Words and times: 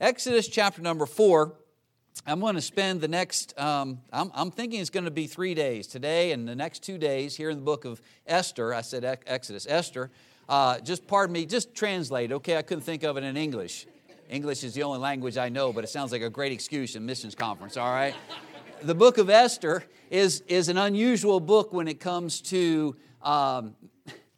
Exodus 0.00 0.46
chapter 0.46 0.80
number 0.80 1.06
four. 1.06 1.54
I'm 2.24 2.38
going 2.38 2.54
to 2.54 2.60
spend 2.60 3.00
the 3.00 3.08
next, 3.08 3.58
um, 3.58 4.00
I'm, 4.12 4.30
I'm, 4.32 4.52
thinking 4.52 4.80
it's 4.80 4.90
going 4.90 5.06
to 5.06 5.10
be 5.10 5.26
three 5.26 5.54
days 5.54 5.88
today 5.88 6.30
and 6.30 6.46
the 6.46 6.54
next 6.54 6.84
two 6.84 6.98
days 6.98 7.34
here 7.34 7.50
in 7.50 7.56
the 7.56 7.64
book 7.64 7.84
of 7.84 8.00
Esther. 8.24 8.72
I 8.72 8.82
said 8.82 9.04
Exodus, 9.26 9.66
Esther. 9.68 10.12
Uh, 10.48 10.78
just 10.78 11.08
pardon 11.08 11.32
me, 11.32 11.46
just 11.46 11.74
translate, 11.74 12.30
okay? 12.30 12.56
I 12.56 12.62
couldn't 12.62 12.84
think 12.84 13.02
of 13.02 13.16
it 13.16 13.24
in 13.24 13.36
English. 13.36 13.88
English 14.30 14.62
is 14.62 14.72
the 14.72 14.84
only 14.84 15.00
language 15.00 15.36
I 15.36 15.48
know, 15.48 15.72
but 15.72 15.82
it 15.82 15.88
sounds 15.88 16.12
like 16.12 16.22
a 16.22 16.30
great 16.30 16.52
excuse 16.52 16.94
in 16.94 17.04
missions 17.04 17.34
conference, 17.34 17.76
all 17.76 17.92
right? 17.92 18.14
the 18.82 18.94
book 18.94 19.18
of 19.18 19.28
Esther 19.28 19.82
is, 20.10 20.42
is 20.46 20.68
an 20.68 20.78
unusual 20.78 21.40
book 21.40 21.72
when 21.72 21.88
it 21.88 21.98
comes 21.98 22.40
to 22.42 22.94
um, 23.20 23.74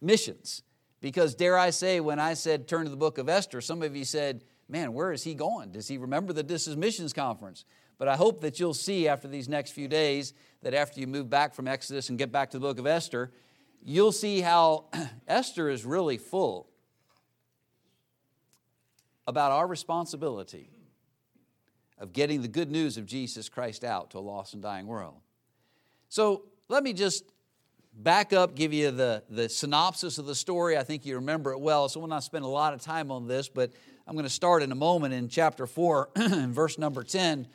missions. 0.00 0.62
Because, 1.02 1.34
dare 1.34 1.58
I 1.58 1.68
say, 1.68 2.00
when 2.00 2.18
I 2.18 2.32
said 2.32 2.66
turn 2.66 2.84
to 2.84 2.90
the 2.90 2.96
book 2.96 3.18
of 3.18 3.29
Esther, 3.29 3.61
some 3.61 3.82
of 3.82 3.95
you 3.95 4.06
said, 4.06 4.42
man, 4.71 4.93
where 4.93 5.12
is 5.12 5.25
he 5.25 5.34
going? 5.34 5.73
Does 5.73 5.89
he 5.89 5.98
remember 5.98 6.32
that 6.34 6.48
this 6.48 6.66
is 6.66 6.77
missions 6.77 7.12
conference? 7.12 7.65
But 7.98 8.09
I 8.09 8.16
hope 8.16 8.41
that 8.41 8.59
you'll 8.59 8.73
see 8.73 9.09
after 9.09 9.28
these 9.28 9.48
next 9.48 9.73
few 9.73 9.88
days 9.88 10.33
that 10.62 10.73
after 10.73 11.01
you 11.01 11.06
move 11.06 11.28
back 11.28 11.55
from 11.55 11.69
Exodus 11.69 12.09
and 12.09 12.19
get 12.19 12.33
back 12.33 12.51
to 12.51 12.59
the 12.59 12.62
book 12.62 12.78
of 12.78 12.87
Esther, 12.87 13.30
you'll 13.84 14.12
see 14.12 14.41
how 14.41 14.87
Esther 15.28 15.69
is 15.69 15.84
really 15.84 16.16
full 16.16 16.69
about 19.27 19.52
our 19.52 19.66
responsibility 19.66 20.70
of 21.98 22.12
getting 22.12 22.41
the 22.41 22.48
good 22.48 22.70
news 22.70 22.97
of 22.97 23.05
Jesus 23.05 23.48
Christ 23.48 23.84
out 23.84 24.11
to 24.12 24.19
a 24.19 24.20
lost 24.20 24.55
and 24.55 24.62
dying 24.62 24.87
world. 24.87 25.20
So 26.09 26.45
let 26.69 26.83
me 26.83 26.92
just 26.92 27.25
back 27.92 28.33
up, 28.33 28.55
give 28.55 28.73
you 28.73 28.91
the, 28.91 29.23
the 29.28 29.48
synopsis 29.48 30.19
of 30.19 30.27
the 30.27 30.34
story. 30.34 30.78
I 30.78 30.83
think 30.83 31.05
you 31.05 31.16
remember 31.16 31.52
it 31.52 31.61
well, 31.61 31.89
so 31.89 32.00
we'll 32.00 32.09
not 32.09 32.25
spend 32.25 32.45
a 32.45 32.48
lot 32.48 32.73
of 32.73 32.80
time 32.80 33.11
on 33.11 33.28
this, 33.28 33.48
but 33.48 33.73
I'm 34.10 34.16
going 34.16 34.24
to 34.24 34.28
start 34.28 34.64
in 34.64 34.73
a 34.73 34.74
moment 34.74 35.14
in 35.14 35.28
chapter 35.28 35.69
4, 35.69 36.10
verse 36.16 36.78
number 36.78 37.05
10. 37.05 37.46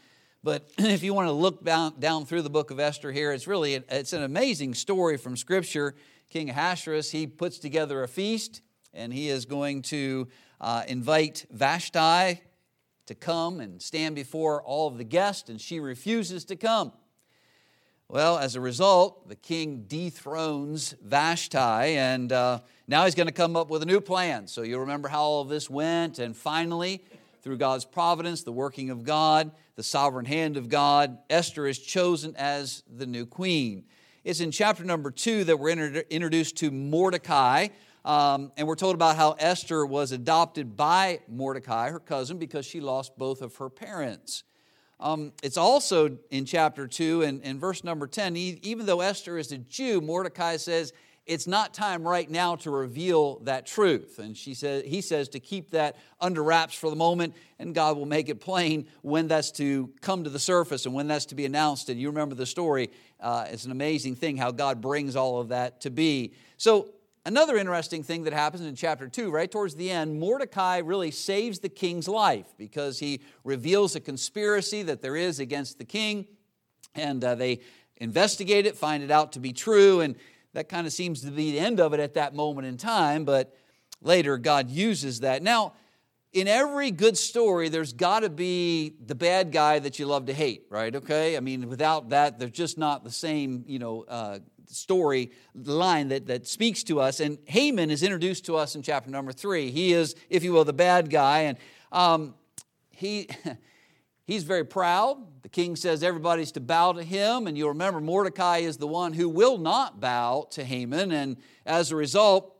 But 0.41 0.65
if 0.77 1.03
you 1.03 1.13
want 1.13 1.27
to 1.27 1.33
look 1.33 1.65
down, 1.65 1.99
down 1.99 2.25
through 2.25 2.43
the 2.43 2.49
book 2.49 2.71
of 2.71 2.79
Esther 2.79 3.11
here, 3.11 3.33
it's 3.33 3.45
really 3.45 3.73
it's 3.73 4.13
an 4.13 4.23
amazing 4.23 4.73
story 4.73 5.17
from 5.17 5.35
Scripture. 5.35 5.95
King 6.29 6.49
Ahasuerus, 6.49 7.11
he 7.11 7.27
puts 7.27 7.59
together 7.59 8.03
a 8.03 8.07
feast, 8.07 8.61
and 8.93 9.11
he 9.11 9.27
is 9.27 9.43
going 9.43 9.81
to 9.81 10.29
uh, 10.61 10.83
invite 10.87 11.45
Vashti 11.51 12.41
to 13.07 13.15
come 13.15 13.59
and 13.59 13.81
stand 13.81 14.15
before 14.15 14.63
all 14.63 14.87
of 14.87 14.97
the 14.97 15.03
guests, 15.03 15.49
and 15.49 15.59
she 15.59 15.81
refuses 15.81 16.45
to 16.45 16.55
come. 16.55 16.93
Well, 18.07 18.37
as 18.37 18.55
a 18.55 18.61
result, 18.61 19.29
the 19.29 19.35
king 19.35 19.85
dethrones 19.87 20.93
Vashti, 21.01 21.57
and 21.57 22.31
uh, 22.31 22.59
now 22.87 23.05
he's 23.05 23.15
going 23.15 23.25
to 23.25 23.33
come 23.33 23.55
up 23.55 23.71
with 23.71 23.81
a 23.81 23.85
new 23.87 23.99
plan. 23.99 24.45
So 24.45 24.61
you 24.61 24.77
remember 24.77 25.07
how 25.07 25.23
all 25.23 25.41
of 25.41 25.49
this 25.49 25.71
went, 25.71 26.19
and 26.19 26.37
finally, 26.37 27.03
through 27.41 27.57
God's 27.57 27.83
providence, 27.83 28.43
the 28.43 28.51
working 28.51 28.91
of 28.91 29.03
God, 29.03 29.49
the 29.75 29.81
sovereign 29.81 30.25
hand 30.25 30.55
of 30.55 30.69
God, 30.69 31.17
Esther 31.31 31.65
is 31.65 31.79
chosen 31.79 32.35
as 32.35 32.83
the 32.95 33.07
new 33.07 33.25
queen. 33.25 33.85
It's 34.23 34.39
in 34.39 34.51
chapter 34.51 34.83
number 34.83 35.09
two 35.09 35.43
that 35.45 35.57
we're 35.57 35.71
introduced 35.71 36.57
to 36.57 36.69
Mordecai, 36.69 37.69
um, 38.05 38.51
and 38.55 38.67
we're 38.67 38.75
told 38.75 38.93
about 38.93 39.15
how 39.15 39.31
Esther 39.39 39.83
was 39.83 40.11
adopted 40.11 40.77
by 40.77 41.21
Mordecai, 41.27 41.89
her 41.89 41.99
cousin, 41.99 42.37
because 42.37 42.67
she 42.67 42.81
lost 42.81 43.17
both 43.17 43.41
of 43.41 43.55
her 43.55 43.69
parents. 43.71 44.43
Um, 44.99 45.33
it's 45.43 45.57
also 45.57 46.17
in 46.29 46.45
chapter 46.45 46.87
2 46.87 47.23
and, 47.23 47.41
in 47.43 47.59
verse 47.59 47.83
number 47.83 48.07
10, 48.07 48.37
even 48.37 48.85
though 48.85 49.01
Esther 49.01 49.37
is 49.37 49.51
a 49.51 49.57
Jew, 49.57 50.01
Mordecai 50.01 50.57
says, 50.57 50.93
it's 51.25 51.47
not 51.47 51.73
time 51.73 52.07
right 52.07 52.29
now 52.29 52.55
to 52.57 52.69
reveal 52.69 53.39
that 53.39 53.65
truth. 53.65 54.19
And 54.19 54.37
she 54.37 54.53
says, 54.53 54.83
he 54.85 55.01
says 55.01 55.29
to 55.29 55.39
keep 55.39 55.71
that 55.71 55.97
under 56.21 56.43
wraps 56.43 56.75
for 56.75 56.89
the 56.89 56.95
moment, 56.95 57.33
and 57.57 57.73
God 57.73 57.97
will 57.97 58.05
make 58.05 58.29
it 58.29 58.39
plain 58.39 58.87
when 59.01 59.27
that's 59.27 59.51
to 59.53 59.89
come 60.01 60.23
to 60.23 60.29
the 60.29 60.39
surface 60.39 60.85
and 60.85 60.93
when 60.93 61.07
that's 61.07 61.25
to 61.27 61.35
be 61.35 61.45
announced. 61.45 61.89
And 61.89 61.99
you 61.99 62.09
remember 62.09 62.35
the 62.35 62.45
story. 62.45 62.91
Uh, 63.19 63.47
it's 63.49 63.65
an 63.65 63.71
amazing 63.71 64.15
thing 64.15 64.37
how 64.37 64.51
God 64.51 64.81
brings 64.81 65.15
all 65.15 65.39
of 65.39 65.49
that 65.49 65.81
to 65.81 65.89
be. 65.89 66.33
So 66.57 66.93
Another 67.27 67.57
interesting 67.57 68.03
thing 68.03 68.25
that 68.25 68.33
happens 68.33 68.63
in 68.63 68.75
chapter 68.75 69.07
2, 69.07 69.31
right 69.31 69.49
towards 69.49 69.73
the 69.73 69.89
end, 69.89 70.19
Mordecai 70.19 70.77
really 70.77 71.09
saves 71.09 71.57
the 71.57 71.69
king's 71.69 72.07
life 72.07 72.45
because 72.55 72.99
he 72.99 73.19
reveals 73.43 73.95
a 73.95 73.99
conspiracy 73.99 74.83
that 74.83 75.01
there 75.01 75.15
is 75.15 75.39
against 75.39 75.79
the 75.79 75.85
king, 75.85 76.27
and 76.93 77.23
uh, 77.23 77.33
they 77.33 77.61
investigate 77.97 78.67
it, 78.67 78.77
find 78.77 79.01
it 79.01 79.09
out 79.09 79.31
to 79.31 79.39
be 79.39 79.53
true, 79.53 80.01
and 80.01 80.15
that 80.53 80.69
kind 80.69 80.85
of 80.85 80.93
seems 80.93 81.21
to 81.21 81.31
be 81.31 81.53
the 81.53 81.59
end 81.59 81.79
of 81.79 81.95
it 81.95 81.99
at 81.99 82.13
that 82.13 82.35
moment 82.35 82.67
in 82.67 82.77
time, 82.77 83.25
but 83.25 83.57
later 84.03 84.37
God 84.37 84.69
uses 84.69 85.21
that. 85.21 85.41
Now, 85.41 85.73
in 86.31 86.47
every 86.47 86.91
good 86.91 87.17
story, 87.17 87.69
there's 87.69 87.93
got 87.93 88.19
to 88.19 88.29
be 88.29 88.93
the 89.03 89.15
bad 89.15 89.51
guy 89.51 89.79
that 89.79 89.97
you 89.97 90.05
love 90.05 90.27
to 90.27 90.33
hate, 90.33 90.67
right? 90.69 90.95
Okay? 90.95 91.37
I 91.37 91.39
mean, 91.39 91.69
without 91.69 92.09
that, 92.09 92.37
they're 92.37 92.49
just 92.49 92.77
not 92.77 93.03
the 93.03 93.11
same, 93.11 93.63
you 93.65 93.79
know, 93.79 94.05
uh, 94.07 94.39
story 94.73 95.31
line 95.53 96.09
that, 96.09 96.27
that 96.27 96.47
speaks 96.47 96.83
to 96.83 96.99
us. 96.99 97.19
And 97.19 97.37
Haman 97.45 97.91
is 97.91 98.03
introduced 98.03 98.45
to 98.45 98.55
us 98.55 98.75
in 98.75 98.81
chapter 98.81 99.09
number 99.09 99.31
three. 99.31 99.71
He 99.71 99.93
is, 99.93 100.15
if 100.29 100.43
you 100.43 100.53
will, 100.53 100.65
the 100.65 100.73
bad 100.73 101.09
guy. 101.09 101.41
And 101.41 101.57
um, 101.91 102.35
he. 102.89 103.29
He's 104.27 104.43
very 104.43 104.65
proud. 104.65 105.17
The 105.43 105.49
king 105.49 105.75
says 105.75 106.01
everybody's 106.01 106.51
to 106.53 106.59
bow 106.59 106.93
to 106.93 107.03
him, 107.03 107.45
and 107.45 107.55
you'll 107.55 107.69
remember 107.69 108.01
Mordecai 108.01 108.57
is 108.57 108.77
the 108.77 108.87
one 108.87 109.13
who 109.13 109.29
will 109.29 109.59
not 109.59 109.99
bow 109.99 110.47
to 110.51 110.63
Haman. 110.63 111.11
And 111.11 111.37
as 111.63 111.91
a 111.91 111.95
result, 111.95 112.54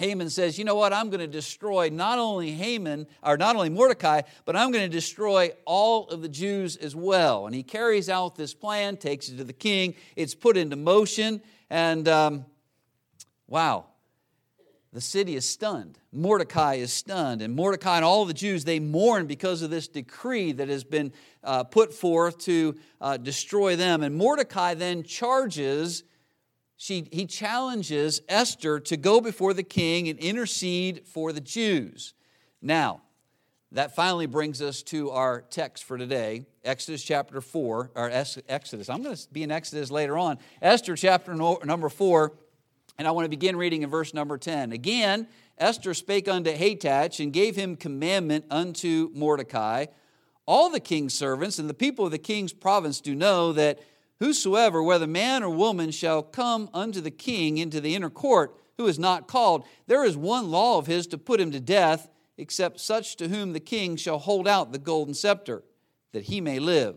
Haman 0.00 0.30
says, 0.30 0.58
You 0.58 0.64
know 0.64 0.74
what? 0.74 0.94
I'm 0.94 1.10
going 1.10 1.20
to 1.20 1.26
destroy 1.26 1.90
not 1.90 2.18
only 2.18 2.52
Haman, 2.52 3.06
or 3.22 3.36
not 3.36 3.54
only 3.54 3.68
Mordecai, 3.68 4.22
but 4.46 4.56
I'm 4.56 4.72
going 4.72 4.84
to 4.84 4.88
destroy 4.90 5.52
all 5.66 6.08
of 6.08 6.22
the 6.22 6.28
Jews 6.28 6.76
as 6.76 6.96
well. 6.96 7.44
And 7.44 7.54
he 7.54 7.62
carries 7.62 8.08
out 8.08 8.34
this 8.34 8.54
plan, 8.54 8.96
takes 8.96 9.28
it 9.28 9.36
to 9.36 9.44
the 9.44 9.52
king. 9.52 9.94
It's 10.16 10.34
put 10.34 10.56
into 10.56 10.74
motion, 10.74 11.42
and 11.68 12.08
um, 12.08 12.46
wow, 13.46 13.88
the 14.94 15.02
city 15.02 15.36
is 15.36 15.46
stunned. 15.46 15.98
Mordecai 16.12 16.76
is 16.76 16.94
stunned. 16.94 17.42
And 17.42 17.54
Mordecai 17.54 17.96
and 17.96 18.04
all 18.04 18.24
the 18.24 18.32
Jews, 18.32 18.64
they 18.64 18.80
mourn 18.80 19.26
because 19.26 19.60
of 19.60 19.68
this 19.68 19.86
decree 19.86 20.52
that 20.52 20.70
has 20.70 20.82
been 20.82 21.12
uh, 21.44 21.64
put 21.64 21.92
forth 21.92 22.38
to 22.38 22.74
uh, 23.02 23.18
destroy 23.18 23.76
them. 23.76 24.02
And 24.02 24.16
Mordecai 24.16 24.72
then 24.72 25.02
charges 25.02 26.04
she, 26.80 27.06
he 27.12 27.26
challenges 27.26 28.22
Esther 28.26 28.80
to 28.80 28.96
go 28.96 29.20
before 29.20 29.52
the 29.52 29.62
king 29.62 30.08
and 30.08 30.18
intercede 30.18 31.06
for 31.06 31.30
the 31.30 31.40
Jews. 31.42 32.14
Now, 32.62 33.02
that 33.72 33.94
finally 33.94 34.24
brings 34.24 34.62
us 34.62 34.82
to 34.84 35.10
our 35.10 35.42
text 35.42 35.84
for 35.84 35.98
today, 35.98 36.46
Exodus 36.64 37.02
chapter 37.04 37.42
4, 37.42 37.90
or 37.94 38.10
Exodus. 38.48 38.88
I'm 38.88 39.02
going 39.02 39.14
to 39.14 39.28
be 39.30 39.42
in 39.42 39.50
Exodus 39.50 39.90
later 39.90 40.16
on. 40.16 40.38
Esther 40.62 40.96
chapter 40.96 41.34
number 41.34 41.90
4, 41.90 42.32
and 42.96 43.06
I 43.06 43.10
want 43.10 43.26
to 43.26 43.30
begin 43.30 43.56
reading 43.56 43.82
in 43.82 43.90
verse 43.90 44.14
number 44.14 44.38
10. 44.38 44.72
Again, 44.72 45.28
Esther 45.58 45.92
spake 45.92 46.28
unto 46.28 46.50
Hathach 46.50 47.22
and 47.22 47.30
gave 47.30 47.56
him 47.56 47.76
commandment 47.76 48.46
unto 48.50 49.10
Mordecai. 49.12 49.84
All 50.46 50.70
the 50.70 50.80
king's 50.80 51.12
servants 51.12 51.58
and 51.58 51.68
the 51.68 51.74
people 51.74 52.06
of 52.06 52.10
the 52.10 52.16
king's 52.16 52.54
province 52.54 53.02
do 53.02 53.14
know 53.14 53.52
that 53.52 53.80
Whosoever, 54.20 54.82
whether 54.82 55.06
man 55.06 55.42
or 55.42 55.50
woman, 55.50 55.90
shall 55.90 56.22
come 56.22 56.68
unto 56.72 57.00
the 57.00 57.10
king 57.10 57.58
into 57.58 57.80
the 57.80 57.94
inner 57.94 58.10
court, 58.10 58.54
who 58.76 58.86
is 58.86 58.98
not 58.98 59.26
called, 59.26 59.64
there 59.86 60.04
is 60.04 60.16
one 60.16 60.50
law 60.50 60.78
of 60.78 60.86
his 60.86 61.06
to 61.08 61.18
put 61.18 61.40
him 61.40 61.50
to 61.50 61.60
death, 61.60 62.08
except 62.36 62.80
such 62.80 63.16
to 63.16 63.28
whom 63.28 63.52
the 63.52 63.60
king 63.60 63.96
shall 63.96 64.18
hold 64.18 64.46
out 64.46 64.72
the 64.72 64.78
golden 64.78 65.14
scepter, 65.14 65.64
that 66.12 66.24
he 66.24 66.40
may 66.40 66.58
live. 66.58 66.96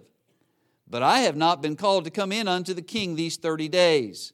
But 0.87 1.01
I 1.01 1.19
have 1.19 1.37
not 1.37 1.61
been 1.61 1.75
called 1.75 2.03
to 2.05 2.11
come 2.11 2.31
in 2.31 2.47
unto 2.47 2.73
the 2.73 2.81
king 2.81 3.15
these 3.15 3.37
thirty 3.37 3.69
days. 3.69 4.33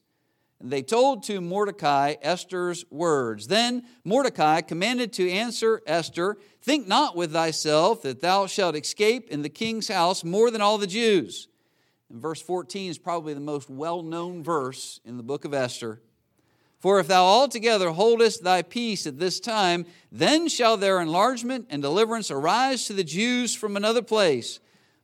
And 0.59 0.71
they 0.71 0.81
told 0.81 1.23
to 1.23 1.41
Mordecai 1.41 2.15
Esther's 2.21 2.83
words. 2.89 3.47
Then 3.47 3.83
Mordecai 4.03 4.61
commanded 4.61 5.13
to 5.13 5.29
answer 5.29 5.81
Esther, 5.87 6.37
Think 6.61 6.87
not 6.87 7.15
with 7.15 7.31
thyself 7.31 8.01
that 8.01 8.21
thou 8.21 8.45
shalt 8.45 8.75
escape 8.75 9.29
in 9.29 9.41
the 9.41 9.49
king's 9.49 9.87
house 9.87 10.23
more 10.23 10.51
than 10.51 10.61
all 10.61 10.77
the 10.77 10.87
Jews. 10.87 11.48
And 12.09 12.21
verse 12.21 12.41
14 12.41 12.89
is 12.89 12.97
probably 12.97 13.33
the 13.33 13.39
most 13.39 13.69
well 13.69 14.01
known 14.01 14.43
verse 14.43 14.99
in 15.05 15.17
the 15.17 15.23
book 15.23 15.45
of 15.45 15.53
Esther. 15.53 16.01
For 16.79 16.99
if 16.99 17.07
thou 17.07 17.25
altogether 17.25 17.91
holdest 17.91 18.43
thy 18.43 18.61
peace 18.61 19.05
at 19.05 19.19
this 19.19 19.39
time, 19.39 19.85
then 20.11 20.47
shall 20.47 20.77
their 20.77 21.01
enlargement 21.01 21.67
and 21.69 21.81
deliverance 21.81 22.31
arise 22.31 22.85
to 22.85 22.93
the 22.93 23.03
Jews 23.03 23.53
from 23.53 23.75
another 23.75 24.01
place. 24.01 24.61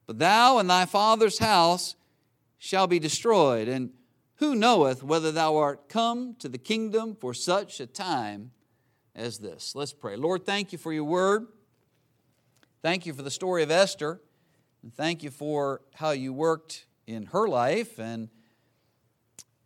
But 0.08 0.20
thou 0.20 0.58
and 0.58 0.70
thy 0.70 0.86
father's 0.86 1.40
house 1.40 1.96
shall 2.58 2.88
be 2.88 2.98
destroyed. 2.98 3.68
And 3.68 3.92
who 4.36 4.56
knoweth 4.56 5.04
whether 5.04 5.32
thou 5.32 5.58
art 5.58 5.90
come 5.90 6.36
to 6.40 6.48
the 6.48 6.58
kingdom 6.58 7.16
for 7.20 7.34
such 7.34 7.82
a 7.82 7.88
time 7.88 8.52
as 9.14 9.40
this? 9.40 9.76
Let's 9.76 9.94
pray. 9.94 10.16
Lord, 10.16 10.46
thank 10.46 10.72
you 10.72 10.78
for 10.78 10.94
your 10.94 11.04
word. 11.04 11.48
Thank 12.82 13.06
you 13.06 13.14
for 13.14 13.22
the 13.22 13.32
story 13.32 13.64
of 13.64 13.72
Esther. 13.72 14.22
And 14.82 14.94
thank 14.94 15.24
you 15.24 15.32
for 15.32 15.82
how 15.96 16.12
you 16.12 16.32
worked 16.32 16.86
in 17.08 17.28
her 17.28 17.48
life 17.48 18.00
and 18.00 18.30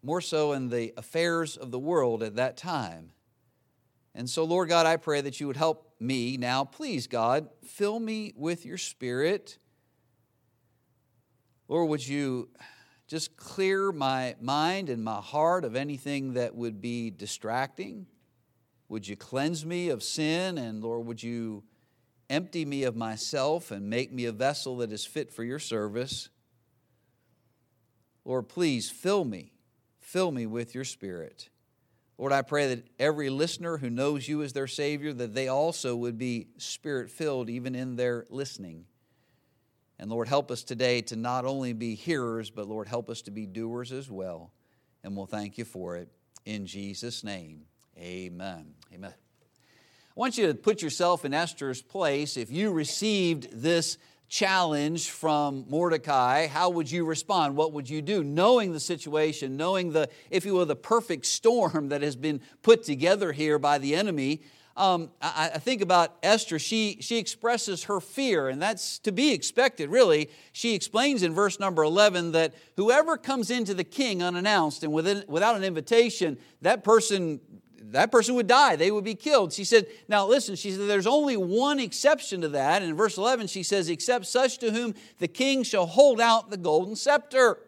more 0.01 0.21
so 0.21 0.53
in 0.53 0.69
the 0.69 0.93
affairs 0.97 1.57
of 1.57 1.71
the 1.71 1.79
world 1.79 2.23
at 2.23 2.35
that 2.35 2.57
time. 2.57 3.11
And 4.15 4.29
so, 4.29 4.43
Lord 4.43 4.69
God, 4.69 4.85
I 4.85 4.97
pray 4.97 5.21
that 5.21 5.39
you 5.39 5.47
would 5.47 5.57
help 5.57 5.93
me 5.99 6.37
now. 6.37 6.63
Please, 6.63 7.07
God, 7.07 7.49
fill 7.63 7.99
me 7.99 8.33
with 8.35 8.65
your 8.65 8.77
spirit. 8.77 9.57
Lord, 11.67 11.89
would 11.89 12.07
you 12.07 12.49
just 13.07 13.37
clear 13.37 13.91
my 13.91 14.35
mind 14.41 14.89
and 14.89 15.03
my 15.03 15.19
heart 15.19 15.63
of 15.63 15.75
anything 15.75 16.33
that 16.33 16.55
would 16.55 16.81
be 16.81 17.11
distracting? 17.11 18.07
Would 18.87 19.07
you 19.07 19.15
cleanse 19.15 19.65
me 19.65 19.89
of 19.89 20.01
sin? 20.01 20.57
And 20.57 20.83
Lord, 20.83 21.05
would 21.05 21.21
you 21.21 21.63
empty 22.29 22.65
me 22.65 22.83
of 22.83 22.95
myself 22.95 23.71
and 23.71 23.89
make 23.89 24.11
me 24.11 24.25
a 24.25 24.31
vessel 24.31 24.77
that 24.77 24.91
is 24.91 25.05
fit 25.05 25.31
for 25.31 25.43
your 25.43 25.59
service? 25.59 26.29
Lord, 28.29 28.47
please 28.47 28.91
fill 28.91 29.25
me. 29.25 29.53
Fill 29.97 30.31
me 30.31 30.45
with 30.45 30.75
your 30.75 30.83
spirit. 30.83 31.49
Lord, 32.19 32.31
I 32.31 32.43
pray 32.43 32.75
that 32.75 32.85
every 32.99 33.31
listener 33.31 33.77
who 33.77 33.89
knows 33.89 34.27
you 34.27 34.43
as 34.43 34.53
their 34.53 34.67
Savior, 34.67 35.11
that 35.13 35.33
they 35.33 35.47
also 35.47 35.95
would 35.95 36.19
be 36.19 36.49
spirit 36.59 37.09
filled 37.09 37.49
even 37.49 37.73
in 37.73 37.95
their 37.95 38.27
listening. 38.29 38.85
And 39.97 40.11
Lord, 40.11 40.27
help 40.27 40.51
us 40.51 40.61
today 40.61 41.01
to 41.01 41.15
not 41.15 41.43
only 41.43 41.73
be 41.73 41.95
hearers, 41.95 42.51
but 42.51 42.67
Lord, 42.67 42.87
help 42.87 43.09
us 43.09 43.23
to 43.23 43.31
be 43.31 43.47
doers 43.47 43.91
as 43.91 44.11
well. 44.11 44.51
And 45.03 45.17
we'll 45.17 45.25
thank 45.25 45.57
you 45.57 45.65
for 45.65 45.95
it. 45.95 46.09
In 46.45 46.67
Jesus' 46.67 47.23
name, 47.23 47.63
amen. 47.97 48.75
Amen. 48.93 49.13
I 49.15 50.19
want 50.19 50.37
you 50.37 50.45
to 50.45 50.53
put 50.53 50.83
yourself 50.83 51.25
in 51.25 51.33
Esther's 51.33 51.81
place. 51.81 52.37
If 52.37 52.51
you 52.51 52.73
received 52.73 53.49
this 53.51 53.97
challenge 54.29 55.09
from 55.09 55.65
Mordecai, 55.67 56.47
how 56.47 56.69
would 56.69 56.89
you 56.89 57.03
respond? 57.03 57.55
What 57.55 57.73
would 57.73 57.89
you 57.89 58.01
do? 58.01 58.23
Knowing 58.23 58.71
the 58.71 58.79
situation, 58.79 59.57
knowing 59.57 59.91
the, 59.91 60.07
if 60.29 60.45
you 60.45 60.53
will, 60.53 60.65
the 60.65 60.75
perfect 60.75 61.25
storm 61.25 61.89
that 61.89 62.01
has 62.03 62.15
been 62.15 62.39
put 62.61 62.83
together 62.83 63.31
here 63.31 63.59
by 63.59 63.79
the 63.79 63.95
enemy, 63.95 64.41
um, 64.77 65.11
I, 65.21 65.51
I, 65.55 65.57
think 65.57 65.81
about 65.81 66.15
Esther, 66.23 66.57
she, 66.57 66.99
she 67.01 67.17
expresses 67.17 67.83
her 67.85 67.99
fear, 67.99 68.47
and 68.47 68.61
that's 68.61 68.99
to 68.99 69.11
be 69.11 69.33
expected, 69.33 69.89
really. 69.89 70.29
She 70.53 70.73
explains 70.73 71.21
in 71.21 71.33
verse 71.33 71.59
number 71.59 71.83
11 71.83 72.31
that 72.31 72.53
whoever 72.77 73.17
comes 73.17 73.51
into 73.51 73.73
the 73.73 73.83
king 73.83 74.23
unannounced 74.23 74.83
and 74.83 74.93
within, 74.93 75.25
without 75.27 75.57
an 75.57 75.65
invitation, 75.65 76.37
that 76.61 76.85
person 76.85 77.41
that 77.81 78.11
person 78.11 78.35
would 78.35 78.47
die, 78.47 78.75
they 78.75 78.91
would 78.91 79.03
be 79.03 79.15
killed. 79.15 79.53
She 79.53 79.63
said, 79.63 79.87
Now 80.07 80.27
listen, 80.27 80.55
she 80.55 80.71
said, 80.71 80.87
there's 80.87 81.07
only 81.07 81.37
one 81.37 81.79
exception 81.79 82.41
to 82.41 82.49
that. 82.49 82.81
And 82.81 82.91
in 82.91 82.97
verse 82.97 83.17
11, 83.17 83.47
she 83.47 83.63
says, 83.63 83.89
Except 83.89 84.25
such 84.25 84.57
to 84.59 84.71
whom 84.71 84.95
the 85.19 85.27
king 85.27 85.63
shall 85.63 85.85
hold 85.85 86.19
out 86.19 86.49
the 86.49 86.57
golden 86.57 86.95
scepter. 86.95 87.59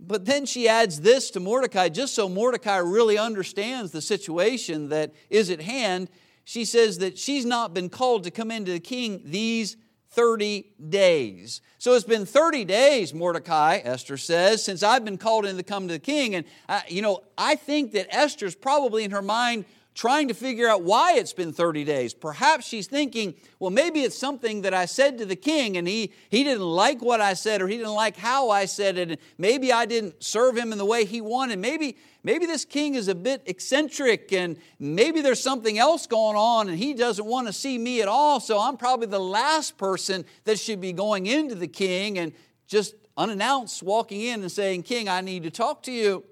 But 0.00 0.26
then 0.26 0.46
she 0.46 0.68
adds 0.68 1.00
this 1.00 1.30
to 1.32 1.40
Mordecai, 1.40 1.88
just 1.88 2.14
so 2.14 2.28
Mordecai 2.28 2.76
really 2.76 3.18
understands 3.18 3.90
the 3.90 4.00
situation 4.00 4.90
that 4.90 5.12
is 5.28 5.50
at 5.50 5.60
hand. 5.60 6.08
She 6.44 6.64
says 6.64 6.98
that 6.98 7.18
she's 7.18 7.44
not 7.44 7.74
been 7.74 7.88
called 7.88 8.24
to 8.24 8.30
come 8.30 8.50
into 8.50 8.72
the 8.72 8.80
king 8.80 9.22
these 9.24 9.76
30 10.10 10.66
days. 10.88 11.60
So 11.78 11.94
it's 11.94 12.04
been 12.04 12.26
30 12.26 12.64
days, 12.64 13.14
Mordecai, 13.14 13.80
Esther 13.84 14.16
says, 14.16 14.64
since 14.64 14.82
I've 14.82 15.04
been 15.04 15.18
called 15.18 15.46
in 15.46 15.56
to 15.56 15.62
come 15.62 15.86
to 15.88 15.94
the 15.94 16.00
king. 16.00 16.34
And, 16.34 16.44
uh, 16.68 16.80
you 16.88 17.02
know, 17.02 17.22
I 17.36 17.54
think 17.54 17.92
that 17.92 18.12
Esther's 18.14 18.54
probably 18.54 19.04
in 19.04 19.10
her 19.10 19.22
mind 19.22 19.64
trying 19.98 20.28
to 20.28 20.34
figure 20.34 20.68
out 20.68 20.84
why 20.84 21.14
it's 21.14 21.32
been 21.32 21.52
30 21.52 21.82
days. 21.82 22.14
Perhaps 22.14 22.68
she's 22.68 22.86
thinking, 22.86 23.34
well, 23.58 23.72
maybe 23.72 24.02
it's 24.02 24.16
something 24.16 24.62
that 24.62 24.72
I 24.72 24.84
said 24.84 25.18
to 25.18 25.26
the 25.26 25.34
king 25.34 25.76
and 25.76 25.88
he, 25.88 26.12
he 26.30 26.44
didn't 26.44 26.62
like 26.62 27.02
what 27.02 27.20
I 27.20 27.34
said 27.34 27.60
or 27.60 27.66
he 27.66 27.76
didn't 27.76 27.94
like 27.94 28.16
how 28.16 28.48
I 28.48 28.66
said 28.66 28.96
it. 28.96 29.10
And 29.10 29.18
maybe 29.38 29.72
I 29.72 29.86
didn't 29.86 30.22
serve 30.22 30.56
him 30.56 30.70
in 30.70 30.78
the 30.78 30.84
way 30.84 31.04
he 31.04 31.20
wanted. 31.20 31.58
Maybe, 31.58 31.96
maybe 32.22 32.46
this 32.46 32.64
king 32.64 32.94
is 32.94 33.08
a 33.08 33.14
bit 33.14 33.42
eccentric 33.46 34.32
and 34.32 34.56
maybe 34.78 35.20
there's 35.20 35.42
something 35.42 35.80
else 35.80 36.06
going 36.06 36.36
on 36.36 36.68
and 36.68 36.78
he 36.78 36.94
doesn't 36.94 37.26
want 37.26 37.48
to 37.48 37.52
see 37.52 37.76
me 37.76 38.00
at 38.00 38.06
all. 38.06 38.38
So 38.38 38.60
I'm 38.60 38.76
probably 38.76 39.08
the 39.08 39.18
last 39.18 39.78
person 39.78 40.24
that 40.44 40.60
should 40.60 40.80
be 40.80 40.92
going 40.92 41.26
into 41.26 41.56
the 41.56 41.66
king 41.66 42.18
and 42.18 42.32
just 42.68 42.94
unannounced 43.16 43.82
walking 43.82 44.20
in 44.20 44.42
and 44.42 44.52
saying, 44.52 44.84
King, 44.84 45.08
I 45.08 45.22
need 45.22 45.42
to 45.42 45.50
talk 45.50 45.82
to 45.82 45.90
you. 45.90 46.22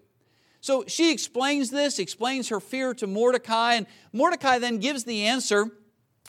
So 0.66 0.82
she 0.88 1.12
explains 1.12 1.70
this, 1.70 2.00
explains 2.00 2.48
her 2.48 2.58
fear 2.58 2.92
to 2.94 3.06
Mordecai, 3.06 3.74
and 3.74 3.86
Mordecai 4.12 4.58
then 4.58 4.78
gives 4.78 5.04
the 5.04 5.26
answer. 5.26 5.70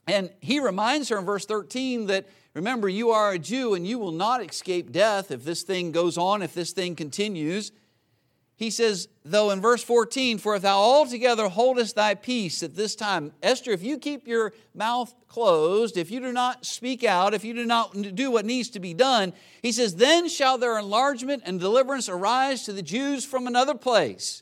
And 0.05 0.29
he 0.41 0.59
reminds 0.59 1.09
her 1.09 1.17
in 1.17 1.25
verse 1.25 1.47
13 1.47 2.05
that, 2.05 2.27
remember, 2.53 2.87
you 2.87 3.09
are 3.09 3.31
a 3.31 3.39
Jew 3.39 3.73
and 3.73 3.87
you 3.87 3.97
will 3.97 4.11
not 4.11 4.47
escape 4.47 4.91
death 4.91 5.31
if 5.31 5.43
this 5.43 5.63
thing 5.63 5.91
goes 5.91 6.19
on, 6.19 6.43
if 6.43 6.53
this 6.53 6.71
thing 6.71 6.95
continues. 6.95 7.71
He 8.57 8.71
says, 8.71 9.07
though 9.23 9.51
in 9.51 9.61
verse 9.61 9.83
14, 9.83 10.39
for 10.39 10.55
if 10.55 10.63
thou 10.63 10.79
altogether 10.79 11.47
holdest 11.47 11.95
thy 11.95 12.15
peace 12.15 12.63
at 12.63 12.75
this 12.75 12.95
time, 12.95 13.31
Esther, 13.43 13.69
if 13.69 13.83
you 13.83 13.99
keep 13.99 14.27
your 14.27 14.51
mouth 14.73 15.13
closed, 15.27 15.95
if 15.95 16.09
you 16.09 16.19
do 16.19 16.33
not 16.33 16.65
speak 16.65 17.03
out, 17.03 17.35
if 17.35 17.45
you 17.45 17.53
do 17.53 17.67
not 17.67 18.15
do 18.15 18.31
what 18.31 18.45
needs 18.45 18.69
to 18.71 18.79
be 18.79 18.95
done, 18.95 19.31
he 19.61 19.71
says, 19.71 19.97
then 19.97 20.27
shall 20.27 20.57
their 20.57 20.79
enlargement 20.79 21.43
and 21.45 21.59
deliverance 21.59 22.09
arise 22.09 22.63
to 22.63 22.73
the 22.73 22.81
Jews 22.81 23.23
from 23.23 23.45
another 23.45 23.75
place. 23.75 24.41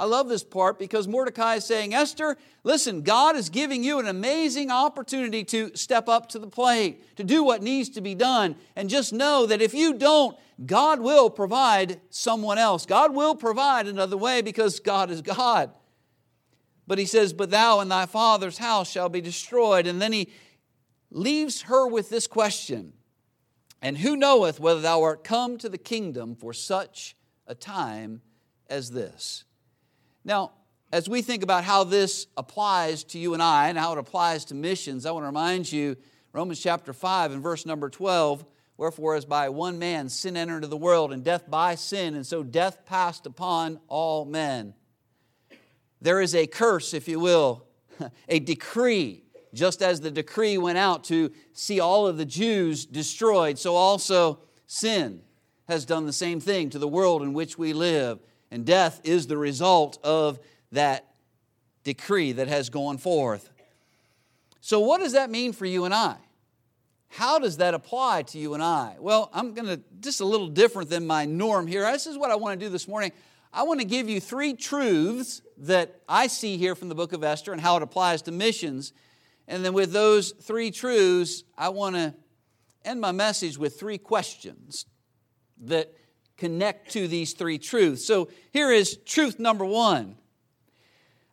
I 0.00 0.06
love 0.06 0.30
this 0.30 0.42
part 0.42 0.78
because 0.78 1.06
Mordecai 1.06 1.56
is 1.56 1.66
saying, 1.66 1.92
Esther, 1.92 2.38
listen, 2.64 3.02
God 3.02 3.36
is 3.36 3.50
giving 3.50 3.84
you 3.84 3.98
an 3.98 4.06
amazing 4.06 4.70
opportunity 4.70 5.44
to 5.44 5.76
step 5.76 6.08
up 6.08 6.30
to 6.30 6.38
the 6.38 6.46
plate, 6.46 7.16
to 7.16 7.22
do 7.22 7.44
what 7.44 7.62
needs 7.62 7.90
to 7.90 8.00
be 8.00 8.14
done. 8.14 8.56
And 8.74 8.88
just 8.88 9.12
know 9.12 9.44
that 9.44 9.60
if 9.60 9.74
you 9.74 9.92
don't, 9.92 10.38
God 10.64 11.00
will 11.00 11.28
provide 11.28 12.00
someone 12.08 12.56
else. 12.56 12.86
God 12.86 13.14
will 13.14 13.34
provide 13.34 13.86
another 13.86 14.16
way 14.16 14.40
because 14.40 14.80
God 14.80 15.10
is 15.10 15.20
God. 15.20 15.70
But 16.86 16.98
he 16.98 17.04
says, 17.04 17.34
But 17.34 17.50
thou 17.50 17.80
and 17.80 17.90
thy 17.90 18.06
father's 18.06 18.56
house 18.56 18.90
shall 18.90 19.10
be 19.10 19.20
destroyed. 19.20 19.86
And 19.86 20.00
then 20.00 20.14
he 20.14 20.32
leaves 21.10 21.62
her 21.62 21.86
with 21.86 22.08
this 22.08 22.26
question 22.26 22.94
And 23.82 23.98
who 23.98 24.16
knoweth 24.16 24.60
whether 24.60 24.80
thou 24.80 25.02
art 25.02 25.24
come 25.24 25.58
to 25.58 25.68
the 25.68 25.76
kingdom 25.76 26.36
for 26.36 26.54
such 26.54 27.16
a 27.46 27.54
time 27.54 28.22
as 28.70 28.92
this? 28.92 29.44
Now, 30.24 30.52
as 30.92 31.08
we 31.08 31.22
think 31.22 31.42
about 31.42 31.64
how 31.64 31.84
this 31.84 32.26
applies 32.36 33.04
to 33.04 33.18
you 33.18 33.34
and 33.34 33.42
I 33.42 33.68
and 33.68 33.78
how 33.78 33.92
it 33.92 33.98
applies 33.98 34.44
to 34.46 34.54
missions, 34.54 35.06
I 35.06 35.12
want 35.12 35.22
to 35.22 35.28
remind 35.28 35.70
you 35.70 35.96
Romans 36.32 36.60
chapter 36.60 36.92
5 36.92 37.32
and 37.32 37.42
verse 37.42 37.66
number 37.66 37.88
12 37.88 38.44
Wherefore, 38.80 39.14
as 39.14 39.26
by 39.26 39.50
one 39.50 39.78
man 39.78 40.08
sin 40.08 40.38
entered 40.38 40.56
into 40.56 40.68
the 40.68 40.74
world, 40.74 41.12
and 41.12 41.22
death 41.22 41.50
by 41.50 41.74
sin, 41.74 42.14
and 42.14 42.26
so 42.26 42.42
death 42.42 42.86
passed 42.86 43.26
upon 43.26 43.78
all 43.88 44.24
men. 44.24 44.72
There 46.00 46.22
is 46.22 46.34
a 46.34 46.46
curse, 46.46 46.94
if 46.94 47.06
you 47.06 47.20
will, 47.20 47.66
a 48.28 48.38
decree. 48.38 49.24
Just 49.52 49.82
as 49.82 50.00
the 50.00 50.10
decree 50.10 50.56
went 50.56 50.78
out 50.78 51.04
to 51.04 51.30
see 51.52 51.78
all 51.78 52.06
of 52.06 52.16
the 52.16 52.24
Jews 52.24 52.86
destroyed, 52.86 53.58
so 53.58 53.76
also 53.76 54.38
sin 54.66 55.20
has 55.68 55.84
done 55.84 56.06
the 56.06 56.12
same 56.14 56.40
thing 56.40 56.70
to 56.70 56.78
the 56.78 56.88
world 56.88 57.20
in 57.20 57.34
which 57.34 57.58
we 57.58 57.74
live. 57.74 58.18
And 58.50 58.66
death 58.66 59.00
is 59.04 59.26
the 59.26 59.36
result 59.36 59.98
of 60.02 60.38
that 60.72 61.06
decree 61.84 62.32
that 62.32 62.48
has 62.48 62.70
gone 62.70 62.98
forth. 62.98 63.50
So, 64.60 64.80
what 64.80 65.00
does 65.00 65.12
that 65.12 65.30
mean 65.30 65.52
for 65.52 65.66
you 65.66 65.84
and 65.84 65.94
I? 65.94 66.16
How 67.08 67.38
does 67.38 67.56
that 67.56 67.74
apply 67.74 68.22
to 68.22 68.38
you 68.38 68.54
and 68.54 68.62
I? 68.62 68.96
Well, 69.00 69.30
I'm 69.32 69.52
going 69.52 69.66
to, 69.66 69.80
just 70.00 70.20
a 70.20 70.24
little 70.24 70.46
different 70.46 70.90
than 70.90 71.06
my 71.06 71.24
norm 71.24 71.66
here. 71.66 71.82
This 71.90 72.06
is 72.06 72.16
what 72.16 72.30
I 72.30 72.36
want 72.36 72.58
to 72.58 72.64
do 72.64 72.70
this 72.70 72.86
morning. 72.86 73.12
I 73.52 73.64
want 73.64 73.80
to 73.80 73.86
give 73.86 74.08
you 74.08 74.20
three 74.20 74.54
truths 74.54 75.42
that 75.58 76.00
I 76.08 76.28
see 76.28 76.56
here 76.56 76.76
from 76.76 76.88
the 76.88 76.94
book 76.94 77.12
of 77.12 77.24
Esther 77.24 77.52
and 77.52 77.60
how 77.60 77.76
it 77.76 77.82
applies 77.82 78.22
to 78.22 78.32
missions. 78.32 78.92
And 79.48 79.64
then 79.64 79.72
with 79.72 79.92
those 79.92 80.30
three 80.30 80.70
truths, 80.70 81.42
I 81.58 81.70
want 81.70 81.96
to 81.96 82.14
end 82.84 83.00
my 83.00 83.10
message 83.10 83.58
with 83.58 83.78
three 83.78 83.98
questions 83.98 84.86
that 85.62 85.92
connect 86.40 86.90
to 86.92 87.06
these 87.06 87.34
three 87.34 87.58
truths. 87.58 88.04
So 88.04 88.30
here 88.52 88.72
is 88.72 88.96
truth 89.04 89.38
number 89.38 89.64
one 89.64 90.16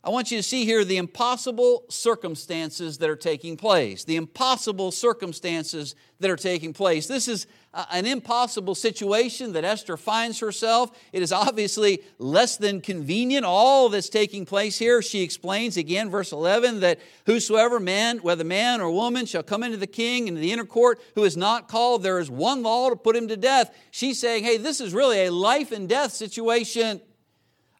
I 0.08 0.10
want 0.10 0.32
you 0.32 0.38
to 0.38 0.44
see 0.44 0.64
here 0.64 0.86
the 0.86 0.96
impossible 0.96 1.84
circumstances 1.90 3.00
that 3.00 3.10
are 3.10 3.18
taking 3.18 3.58
place. 3.58 4.06
The 4.06 4.16
impossible 4.16 4.94
circumstances 4.94 5.96
that 6.22 6.32
are 6.32 6.38
taking 6.38 6.72
place. 6.72 7.08
This 7.08 7.28
is 7.28 7.46
an 7.74 8.06
impossible 8.06 8.74
situation 8.74 9.52
that 9.52 9.66
Esther 9.66 9.98
finds 9.98 10.40
herself. 10.40 10.98
It 11.12 11.22
is 11.22 11.34
obviously 11.34 12.04
less 12.20 12.56
than 12.56 12.80
convenient, 12.80 13.44
all 13.44 13.90
that's 13.90 14.08
taking 14.08 14.46
place 14.46 14.80
here. 14.80 15.02
She 15.02 15.24
explains 15.24 15.76
again, 15.76 16.10
verse 16.10 16.32
11, 16.32 16.80
that 16.80 17.02
whosoever 17.26 17.78
man, 17.78 18.20
whether 18.20 18.46
man 18.46 18.80
or 18.80 18.90
woman, 18.90 19.26
shall 19.26 19.44
come 19.44 19.62
into 19.62 19.76
the 19.76 19.88
king, 19.88 20.30
into 20.30 20.40
the 20.40 20.54
inner 20.54 20.64
court, 20.64 21.02
who 21.16 21.26
is 21.26 21.36
not 21.36 21.68
called, 21.68 22.02
there 22.02 22.20
is 22.20 22.32
one 22.32 22.64
law 22.64 22.90
to 22.90 22.96
put 22.96 23.18
him 23.18 23.28
to 23.28 23.36
death. 23.36 23.76
She's 23.92 24.22
saying, 24.22 24.46
hey, 24.46 24.56
this 24.56 24.80
is 24.80 24.94
really 24.94 25.26
a 25.26 25.34
life 25.34 25.74
and 25.74 25.90
death 25.90 26.14
situation. 26.14 27.02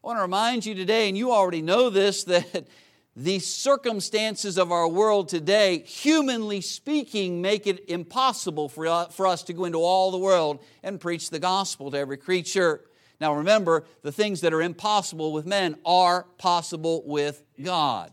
I 0.02 0.06
want 0.06 0.18
to 0.18 0.22
remind 0.22 0.64
you 0.64 0.76
today, 0.76 1.08
and 1.08 1.18
you 1.18 1.32
already 1.32 1.60
know 1.60 1.90
this, 1.90 2.22
that 2.24 2.68
the 3.16 3.40
circumstances 3.40 4.56
of 4.56 4.70
our 4.70 4.86
world 4.86 5.28
today, 5.28 5.78
humanly 5.80 6.60
speaking, 6.60 7.42
make 7.42 7.66
it 7.66 7.84
impossible 7.88 8.70
uh, 8.78 9.06
for, 9.06 9.26
us 9.26 9.42
to 9.44 9.52
go 9.52 9.64
into 9.64 9.78
all 9.78 10.12
the 10.12 10.18
world 10.18 10.62
and 10.84 11.00
preach 11.00 11.30
the 11.30 11.40
gospel 11.40 11.90
to 11.90 11.98
every 11.98 12.16
creature. 12.16 12.82
Now 13.20 13.34
remember, 13.34 13.86
the 14.02 14.12
things 14.12 14.42
that 14.42 14.54
are 14.54 14.62
impossible 14.62 15.32
with 15.32 15.46
men 15.46 15.76
are 15.84 16.26
possible 16.38 17.02
with 17.04 17.42
God. 17.60 18.12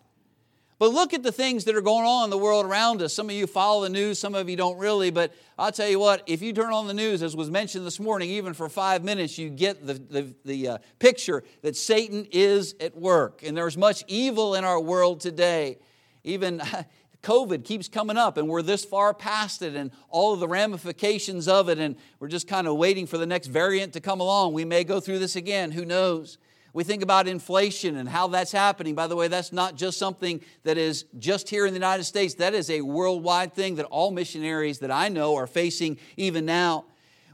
But 0.77 0.91
look 0.91 1.13
at 1.13 1.24
the 1.24 1.32
things 1.32 1.63
that 1.65 1.75
are 1.75 1.82
going 1.82 2.05
on 2.05 2.25
in 2.25 2.29
the 2.29 2.38
world 2.38 2.65
around 2.65 3.01
us. 3.01 3.13
Some 3.13 3.29
of 3.29 3.36
you 3.36 3.48
follow 3.48 3.84
the 3.84 3.89
news, 3.89 4.20
some 4.20 4.36
of 4.36 4.50
you 4.50 4.58
don't 4.58 4.77
really, 4.77 5.10
but 5.10 5.34
I'll 5.58 5.72
tell 5.72 5.88
you 5.88 6.00
what, 6.00 6.24
if 6.25 6.41
you 6.41 6.51
turn 6.51 6.74
on 6.74 6.88
the 6.88 6.94
news, 6.94 7.24
as 7.24 7.34
was 7.34 7.50
mentioned 7.50 7.86
this 7.86 7.98
morning, 7.98 8.29
even 8.32 8.53
for 8.53 8.67
five 8.67 9.01
minutes, 9.01 9.38
you 9.38 9.50
get 9.50 9.88
the, 9.88 9.94
the, 9.94 10.36
the 10.44 10.67
uh, 10.67 10.77
picture 11.00 11.46
that 11.62 11.77
Satan 11.77 12.27
is 12.29 12.75
at 12.82 12.96
work. 12.98 13.41
And 13.41 13.55
there's 13.55 13.77
much 13.77 14.03
evil 14.08 14.55
in 14.55 14.65
our 14.65 14.79
world 14.79 15.22
today. 15.22 15.77
Even 16.25 16.62
COVID 17.24 17.63
keeps 17.63 17.88
coming 17.88 18.17
up, 18.17 18.38
and 18.38 18.50
we're 18.50 18.62
this 18.62 18.84
far 18.84 19.13
past 19.13 19.62
it 19.62 19.75
and 19.75 19.91
all 20.10 20.34
of 20.34 20.41
the 20.41 20.48
ramifications 20.48 21.48
of 21.48 21.70
it, 21.70 21.79
and 21.79 21.96
we're 22.20 22.27
just 22.27 22.50
kind 22.50 22.67
of 22.67 22.75
waiting 22.75 23.08
for 23.08 23.17
the 23.17 23.25
next 23.25 23.48
variant 23.48 23.94
to 23.94 24.01
come 24.01 24.20
along. 24.20 24.51
We 24.51 24.65
may 24.65 24.84
go 24.84 25.00
through 25.00 25.20
this 25.20 25.38
again, 25.38 25.72
who 25.72 25.86
knows? 25.86 26.38
We 26.75 26.84
think 26.84 27.03
about 27.03 27.29
inflation 27.29 27.96
and 27.96 28.10
how 28.10 28.27
that's 28.27 28.51
happening. 28.51 28.96
By 28.96 29.08
the 29.08 29.15
way, 29.15 29.29
that's 29.29 29.53
not 29.53 29.77
just 29.77 29.98
something 29.98 30.41
that 30.63 30.77
is 30.77 31.05
just 31.17 31.48
here 31.48 31.65
in 31.65 31.74
the 31.74 31.79
United 31.79 32.03
States, 32.03 32.34
that 32.34 32.53
is 32.53 32.70
a 32.70 32.82
worldwide 32.82 33.53
thing 33.53 33.75
that 33.75 33.86
all 33.86 34.12
missionaries 34.12 34.79
that 34.79 34.91
I 34.91 35.08
know 35.08 35.36
are 35.36 35.48
facing 35.48 35.98
even 36.17 36.46
now. 36.46 36.84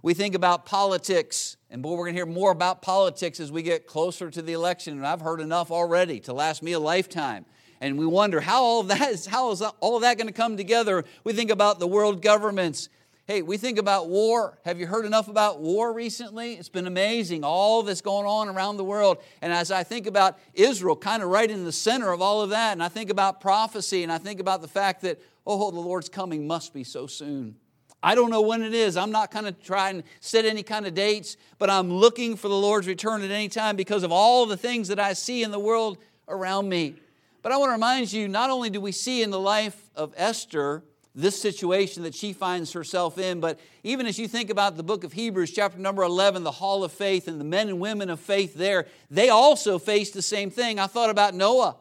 We 0.04 0.14
think 0.14 0.36
about 0.36 0.68
politics, 0.68 1.58
and 1.72 1.82
boy, 1.82 1.94
we're 1.94 2.06
going 2.06 2.14
to 2.14 2.20
hear 2.20 2.28
more 2.28 2.52
about 2.52 2.84
politics 2.84 3.40
as 3.40 3.52
we 3.52 3.64
get 3.64 3.88
closer 3.88 4.30
to 4.30 4.44
the 4.44 4.54
election, 4.54 4.96
and 4.96 5.08
I've 5.08 5.22
heard 5.22 5.42
enough 5.42 5.72
already 5.72 6.20
to 6.20 6.34
last 6.34 6.62
me 6.62 6.74
a 6.74 6.80
lifetime. 6.80 7.48
And 7.80 7.98
we 7.98 8.06
wonder 8.06 8.42
how 8.42 8.62
all 8.62 8.84
that 8.84 9.10
is, 9.10 9.26
how 9.26 9.50
is 9.50 9.64
all 9.64 9.96
of 9.96 10.04
that 10.04 10.20
going 10.20 10.28
to 10.28 10.34
come 10.34 10.56
together? 10.56 11.04
We 11.24 11.34
think 11.34 11.50
about 11.50 11.80
the 11.80 11.88
world 11.88 12.22
governments 12.22 12.90
Hey, 13.26 13.44
we 13.44 13.58
think 13.58 13.78
about 13.78 14.10
war. 14.10 14.58
Have 14.66 14.80
you 14.80 14.88
heard 14.88 15.06
enough 15.06 15.28
about 15.28 15.60
war 15.60 15.94
recently? 15.94 16.54
It's 16.54 16.70
been 16.70 16.88
amazing, 16.88 17.44
all 17.44 17.84
that's 17.84 18.02
going 18.02 18.26
on 18.26 18.50
around 18.50 18.78
the 18.78 18.84
world. 18.84 19.20
And 19.44 19.54
as 19.54 19.72
I 19.72 19.84
think 19.84 20.08
about 20.08 20.40
Israel, 20.56 20.96
kind 20.96 21.22
of 21.22 21.30
right 21.30 21.50
in 21.50 21.64
the 21.64 21.72
center 21.72 22.12
of 22.12 22.22
all 22.22 22.42
of 22.42 22.50
that, 22.50 22.72
and 22.74 22.82
I 22.82 22.90
think 22.90 23.12
about 23.12 23.40
prophecy, 23.40 24.02
and 24.02 24.12
I 24.12 24.18
think 24.18 24.40
about 24.40 24.62
the 24.62 24.68
fact 24.68 25.04
that, 25.04 25.22
oh, 25.46 25.70
the 25.70 25.80
Lord's 25.80 26.10
coming 26.10 26.48
must 26.48 26.74
be 26.74 26.84
so 26.84 27.06
soon. 27.06 27.56
I 28.02 28.16
don't 28.16 28.32
know 28.32 28.42
when 28.42 28.64
it 28.64 28.74
is. 28.74 28.98
I'm 28.98 29.12
not 29.12 29.30
kind 29.30 29.48
of 29.48 29.62
trying 29.62 30.02
to 30.02 30.08
set 30.20 30.44
any 30.44 30.64
kind 30.64 30.88
of 30.88 30.96
dates, 30.96 31.38
but 31.60 31.70
I'm 31.70 31.94
looking 31.94 32.36
for 32.36 32.48
the 32.48 32.58
Lord's 32.58 32.88
return 32.88 33.22
at 33.22 33.30
any 33.30 33.50
time 33.50 33.76
because 33.76 34.02
of 34.02 34.12
all 34.12 34.48
the 34.48 34.58
things 34.58 34.88
that 34.88 35.00
I 35.00 35.14
see 35.14 35.44
in 35.44 35.52
the 35.52 35.60
world 35.60 36.00
around 36.28 36.68
me. 36.68 36.96
But 37.44 37.52
I 37.52 37.58
want 37.58 37.70
to 37.70 37.74
remind 37.74 38.12
you 38.12 38.28
not 38.28 38.50
only 38.50 38.72
do 38.72 38.82
we 38.82 38.92
see 38.92 39.22
in 39.22 39.30
the 39.30 39.40
life 39.40 39.90
of 39.96 40.12
Esther 40.18 40.84
this 41.14 41.40
situation 41.40 42.04
that 42.04 42.16
she 42.16 42.34
finds 42.34 42.72
herself 42.72 43.18
in. 43.18 43.40
But 43.40 43.60
even 43.84 44.06
as 44.06 44.18
you 44.18 44.28
think 44.28 44.50
about 44.50 44.78
the 44.78 44.84
book 44.84 45.04
of 45.04 45.14
Hebrews, 45.14 45.52
chapter 45.52 45.80
number 45.80 46.04
11, 46.04 46.44
the 46.44 46.52
hall 46.52 46.84
of 46.84 46.92
faith, 46.92 47.28
and 47.28 47.40
the 47.40 47.46
men 47.46 47.70
and 47.70 47.80
women 47.80 48.10
of 48.10 48.20
faith 48.20 48.56
there, 48.56 48.88
they 49.10 49.30
also 49.30 49.78
faced 49.78 50.14
the 50.14 50.22
same 50.22 50.50
thing. 50.50 50.80
I 50.80 50.88
thought 50.88 51.10
about 51.10 51.34
Noah. 51.34 51.76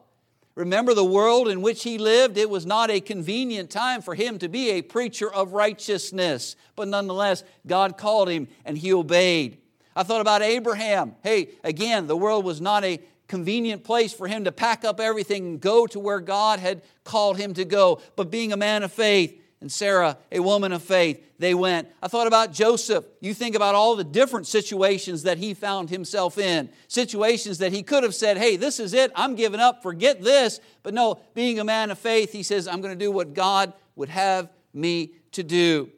Remember 0.56 0.94
the 0.94 1.04
world 1.04 1.48
in 1.48 1.62
which 1.62 1.84
he 1.84 1.96
lived? 1.96 2.36
It 2.36 2.50
was 2.50 2.66
not 2.66 2.90
a 2.90 3.00
convenient 3.00 3.70
time 3.70 4.02
for 4.02 4.14
him 4.14 4.38
to 4.40 4.48
be 4.48 4.70
a 4.70 4.82
preacher 4.82 5.32
of 5.32 5.52
righteousness, 5.52 6.56
but 6.74 6.88
nonetheless, 6.88 7.44
God 7.66 7.96
called 7.96 8.28
him 8.28 8.48
and 8.64 8.76
he 8.76 8.92
obeyed. 8.92 9.58
I 9.94 10.02
thought 10.02 10.20
about 10.20 10.42
Abraham. 10.42 11.14
Hey, 11.22 11.50
again, 11.64 12.06
the 12.06 12.16
world 12.16 12.44
was 12.44 12.60
not 12.60 12.84
a 12.84 13.00
convenient 13.30 13.84
place 13.84 14.12
for 14.12 14.26
him 14.26 14.42
to 14.44 14.50
pack 14.50 14.84
up 14.84 14.98
everything 14.98 15.46
and 15.46 15.60
go 15.60 15.86
to 15.86 16.00
where 16.00 16.18
God 16.18 16.58
had 16.58 16.82
called 17.04 17.38
him 17.38 17.54
to 17.54 17.64
go. 17.64 18.00
But 18.16 18.28
being 18.28 18.52
a 18.52 18.56
man 18.56 18.82
of 18.82 18.92
faith, 18.92 19.40
and 19.60 19.70
Sarah, 19.70 20.18
a 20.32 20.40
woman 20.40 20.72
of 20.72 20.82
faith, 20.82 21.22
they 21.38 21.54
went. 21.54 21.86
I 22.02 22.08
thought 22.08 22.26
about 22.26 22.52
Joseph. 22.52 23.04
You 23.20 23.32
think 23.32 23.54
about 23.54 23.74
all 23.74 23.94
the 23.94 24.04
different 24.04 24.46
situations 24.46 25.22
that 25.24 25.38
he 25.38 25.54
found 25.54 25.90
himself 25.90 26.38
in, 26.38 26.70
situations 26.88 27.58
that 27.58 27.72
he 27.72 27.82
could 27.84 28.02
have 28.02 28.14
said, 28.14 28.36
Hey, 28.36 28.56
this 28.56 28.80
is 28.80 28.94
it, 28.94 29.12
I'm 29.14 29.36
giving 29.36 29.60
up, 29.60 29.82
forget 29.82 30.20
this. 30.22 30.58
But 30.82 30.94
no, 30.94 31.20
being 31.34 31.60
a 31.60 31.64
man 31.64 31.90
of 31.90 31.98
faith, 31.98 32.32
he 32.32 32.42
says, 32.42 32.66
I'm 32.66 32.80
going 32.80 32.98
to 32.98 33.04
do 33.04 33.12
what 33.12 33.32
God 33.32 33.74
would 33.94 34.08
have 34.08 34.50
me 34.74 35.12
to 35.32 35.44
do. 35.44 35.90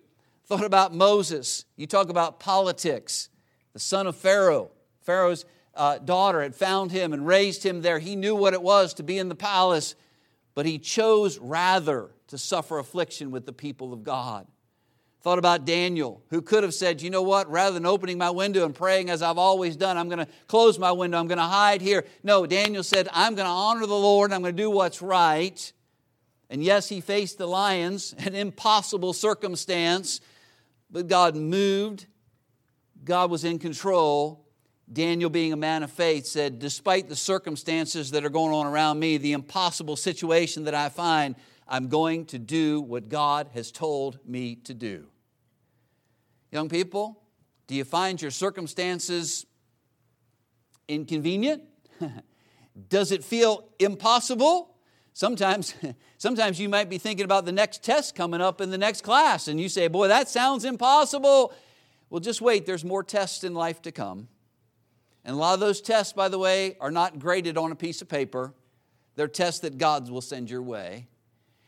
Thought 0.47 0.65
about 0.65 0.93
Moses. 0.93 1.65
You 1.77 1.87
talk 1.87 2.11
about 2.11 2.41
politics, 2.41 3.31
the 3.73 3.79
son 3.79 4.07
of 4.07 4.17
Pharaoh. 4.17 4.71
Pharaoh's 5.03 5.45
uh, 5.75 5.99
daughter 5.99 6.43
had 6.43 6.55
found 6.55 6.93
him 6.93 7.13
and 7.13 7.27
raised 7.27 7.65
him 7.65 7.83
there. 7.83 7.99
He 7.99 8.17
knew 8.17 8.35
what 8.35 8.55
it 8.55 8.63
was 8.63 8.95
to 8.95 9.03
be 9.03 9.19
in 9.19 9.29
the 9.29 9.35
palace, 9.35 9.95
but 10.55 10.67
he 10.67 10.79
chose 10.79 11.39
rather 11.39 12.11
to 12.29 12.39
suffer 12.39 12.79
affliction 12.79 13.31
with 13.31 13.47
the 13.47 13.53
people 13.53 13.93
of 13.93 14.05
God. 14.05 14.47
Thought 15.23 15.39
about 15.39 15.65
Daniel, 15.65 16.23
who 16.31 16.43
could 16.43 16.65
have 16.65 16.75
said, 16.75 17.01
you 17.01 17.09
know 17.09 17.23
what, 17.23 17.49
rather 17.49 17.75
than 17.75 17.87
opening 17.87 18.19
my 18.19 18.31
window 18.31 18.65
and 18.65 18.75
praying 18.75 19.09
as 19.09 19.23
I've 19.23 19.39
always 19.39 19.77
done, 19.77 19.97
I'm 19.97 20.09
going 20.09 20.19
to 20.19 20.27
close 20.49 20.81
my 20.81 20.91
window, 20.91 21.19
I'm 21.19 21.29
going 21.29 21.39
to 21.39 21.45
hide 21.45 21.81
here. 21.81 22.05
No, 22.25 22.45
Daniel 22.45 22.83
said, 22.83 23.09
I'm 23.13 23.37
going 23.37 23.47
to 23.47 23.53
honor 23.53 23.87
the 23.87 23.95
Lord, 23.95 24.31
and 24.31 24.35
I'm 24.35 24.43
going 24.43 24.57
to 24.57 24.63
do 24.63 24.69
what's 24.69 25.01
right. 25.01 25.73
And 26.51 26.63
yes, 26.63 26.89
he 26.89 27.01
faced 27.01 27.39
the 27.39 27.47
lions, 27.47 28.15
an 28.19 28.35
impossible 28.35 29.13
circumstance, 29.13 30.21
but 30.91 31.07
God 31.07 31.37
moved, 31.37 32.07
God 33.05 33.31
was 33.31 33.45
in 33.45 33.61
control, 33.61 34.42
Daniel, 34.93 35.31
being 35.31 35.53
a 35.53 35.57
man 35.57 35.83
of 35.83 35.91
faith, 35.91 36.27
said, 36.27 36.59
Despite 36.59 37.09
the 37.09 37.17
circumstances 37.17 38.11
that 38.11 38.25
are 38.25 38.31
going 38.31 38.53
on 38.53 38.67
around 38.67 38.99
me, 38.99 39.17
the 39.17 39.33
impossible 39.33 39.97
situation 39.97 40.65
that 40.65 40.75
I 40.75 40.89
find, 40.89 41.35
I'm 41.67 41.89
going 41.89 42.27
to 42.27 42.39
do 42.39 42.81
what 42.81 43.09
God 43.09 43.49
has 43.55 43.73
told 43.73 44.19
me 44.27 44.57
to 44.57 44.75
do. 44.75 45.07
Young 46.51 46.69
people, 46.69 47.23
do 47.67 47.75
you 47.75 47.85
find 47.85 48.21
your 48.21 48.31
circumstances 48.31 49.47
inconvenient? 50.89 51.63
Does 52.89 53.13
it 53.13 53.25
feel 53.25 53.69
impossible? 53.79 54.75
Sometimes, 55.15 55.75
sometimes 56.19 56.61
you 56.61 56.69
might 56.69 56.91
be 56.91 56.99
thinking 56.99 57.25
about 57.25 57.47
the 57.47 57.53
next 57.53 57.83
test 57.83 58.15
coming 58.15 58.41
up 58.41 58.61
in 58.61 58.71
the 58.71 58.79
next 58.79 59.03
class, 59.03 59.49
and 59.49 59.59
you 59.59 59.69
say, 59.69 59.89
Boy, 59.89 60.09
that 60.09 60.29
sounds 60.29 60.65
impossible. 60.65 61.55
Well, 62.11 62.21
just 62.21 62.43
wait, 62.43 62.67
there's 62.67 62.85
more 62.85 63.03
tests 63.03 63.45
in 63.45 63.55
life 63.55 63.81
to 63.83 63.93
come. 63.93 64.29
And 65.25 65.35
a 65.35 65.39
lot 65.39 65.55
of 65.55 65.61
those 65.61 65.81
tests, 65.81 66.13
by 66.13 66.29
the 66.29 66.39
way, 66.39 66.77
are 66.81 66.91
not 66.91 67.19
graded 67.19 67.57
on 67.57 67.73
a 67.73 67.77
piece 67.77 68.03
of 68.03 68.09
paper. 68.09 68.53
They're 69.15 69.29
tests 69.29 69.61
that 69.61 69.79
God 69.79 70.09
will 70.11 70.21
send 70.21 70.51
your 70.51 70.63
way. 70.63 71.07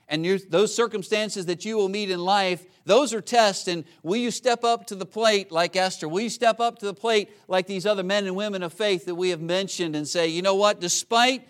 And 0.09 0.25
those 0.49 0.75
circumstances 0.75 1.47
that 1.47 1.65
you 1.65 1.77
will 1.77 1.89
meet 1.89 2.11
in 2.11 2.21
life, 2.21 2.67
those 2.85 3.15
are 3.15 3.23
tests. 3.23 3.69
And 3.69 3.85
will 4.03 4.17
you 4.17 4.31
step 4.31 4.63
up 4.63 4.87
to 4.89 4.95
the 4.95 5.07
plate 5.07 5.51
like 5.51 5.77
Esther? 5.77 6.09
Will 6.09 6.21
you 6.21 6.31
step 6.31 6.61
up 6.61 6.79
to 6.81 6.87
the 6.87 6.95
plate 6.95 7.31
like 7.49 7.67
these 7.67 7.87
other 7.87 8.03
men 8.03 8.27
and 8.27 8.37
women 8.37 8.63
of 8.63 8.73
faith 8.73 9.07
that 9.07 9.15
we 9.15 9.31
have 9.31 9.41
mentioned 9.41 9.97
and 9.97 10.07
say, 10.07 10.29
you 10.29 10.43
know 10.43 10.55
what, 10.55 10.81
despite 10.81 11.49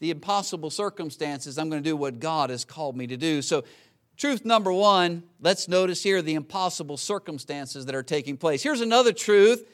the 0.00 0.10
impossible 0.10 0.70
circumstances, 0.70 1.58
I'm 1.58 1.68
going 1.70 1.82
to 1.82 1.88
do 1.88 1.96
what 1.96 2.20
God 2.20 2.50
has 2.50 2.64
called 2.64 2.96
me 2.96 3.06
to 3.08 3.16
do. 3.16 3.42
So, 3.42 3.64
truth 4.16 4.44
number 4.44 4.72
one, 4.72 5.24
let's 5.40 5.68
notice 5.68 6.02
here 6.02 6.20
the 6.20 6.34
impossible 6.34 6.96
circumstances 6.96 7.86
that 7.86 7.94
are 7.94 8.02
taking 8.02 8.36
place. 8.36 8.62
Here's 8.62 8.80
another 8.80 9.12
truth 9.12 9.64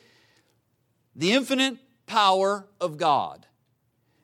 the 1.14 1.32
infinite 1.32 1.78
power 2.06 2.66
of 2.80 2.96
God. 2.96 3.46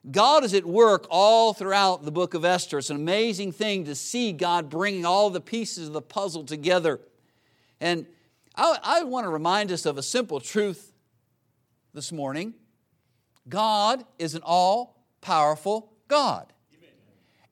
God 0.09 0.43
is 0.43 0.53
at 0.53 0.65
work 0.65 1.05
all 1.09 1.53
throughout 1.53 2.03
the 2.03 2.11
book 2.11 2.33
of 2.33 2.43
Esther. 2.43 2.79
It's 2.79 2.89
an 2.89 2.95
amazing 2.95 3.51
thing 3.51 3.85
to 3.85 3.93
see 3.93 4.31
God 4.31 4.69
bringing 4.69 5.05
all 5.05 5.29
the 5.29 5.41
pieces 5.41 5.87
of 5.87 5.93
the 5.93 6.01
puzzle 6.01 6.43
together. 6.43 6.99
And 7.79 8.07
I, 8.55 8.77
I 8.83 9.03
want 9.03 9.25
to 9.25 9.29
remind 9.29 9.71
us 9.71 9.85
of 9.85 9.97
a 9.97 10.03
simple 10.03 10.39
truth 10.39 10.91
this 11.93 12.11
morning 12.11 12.55
God 13.47 14.05
is 14.17 14.33
an 14.33 14.41
all 14.43 15.05
powerful 15.21 15.93
God. 16.07 16.51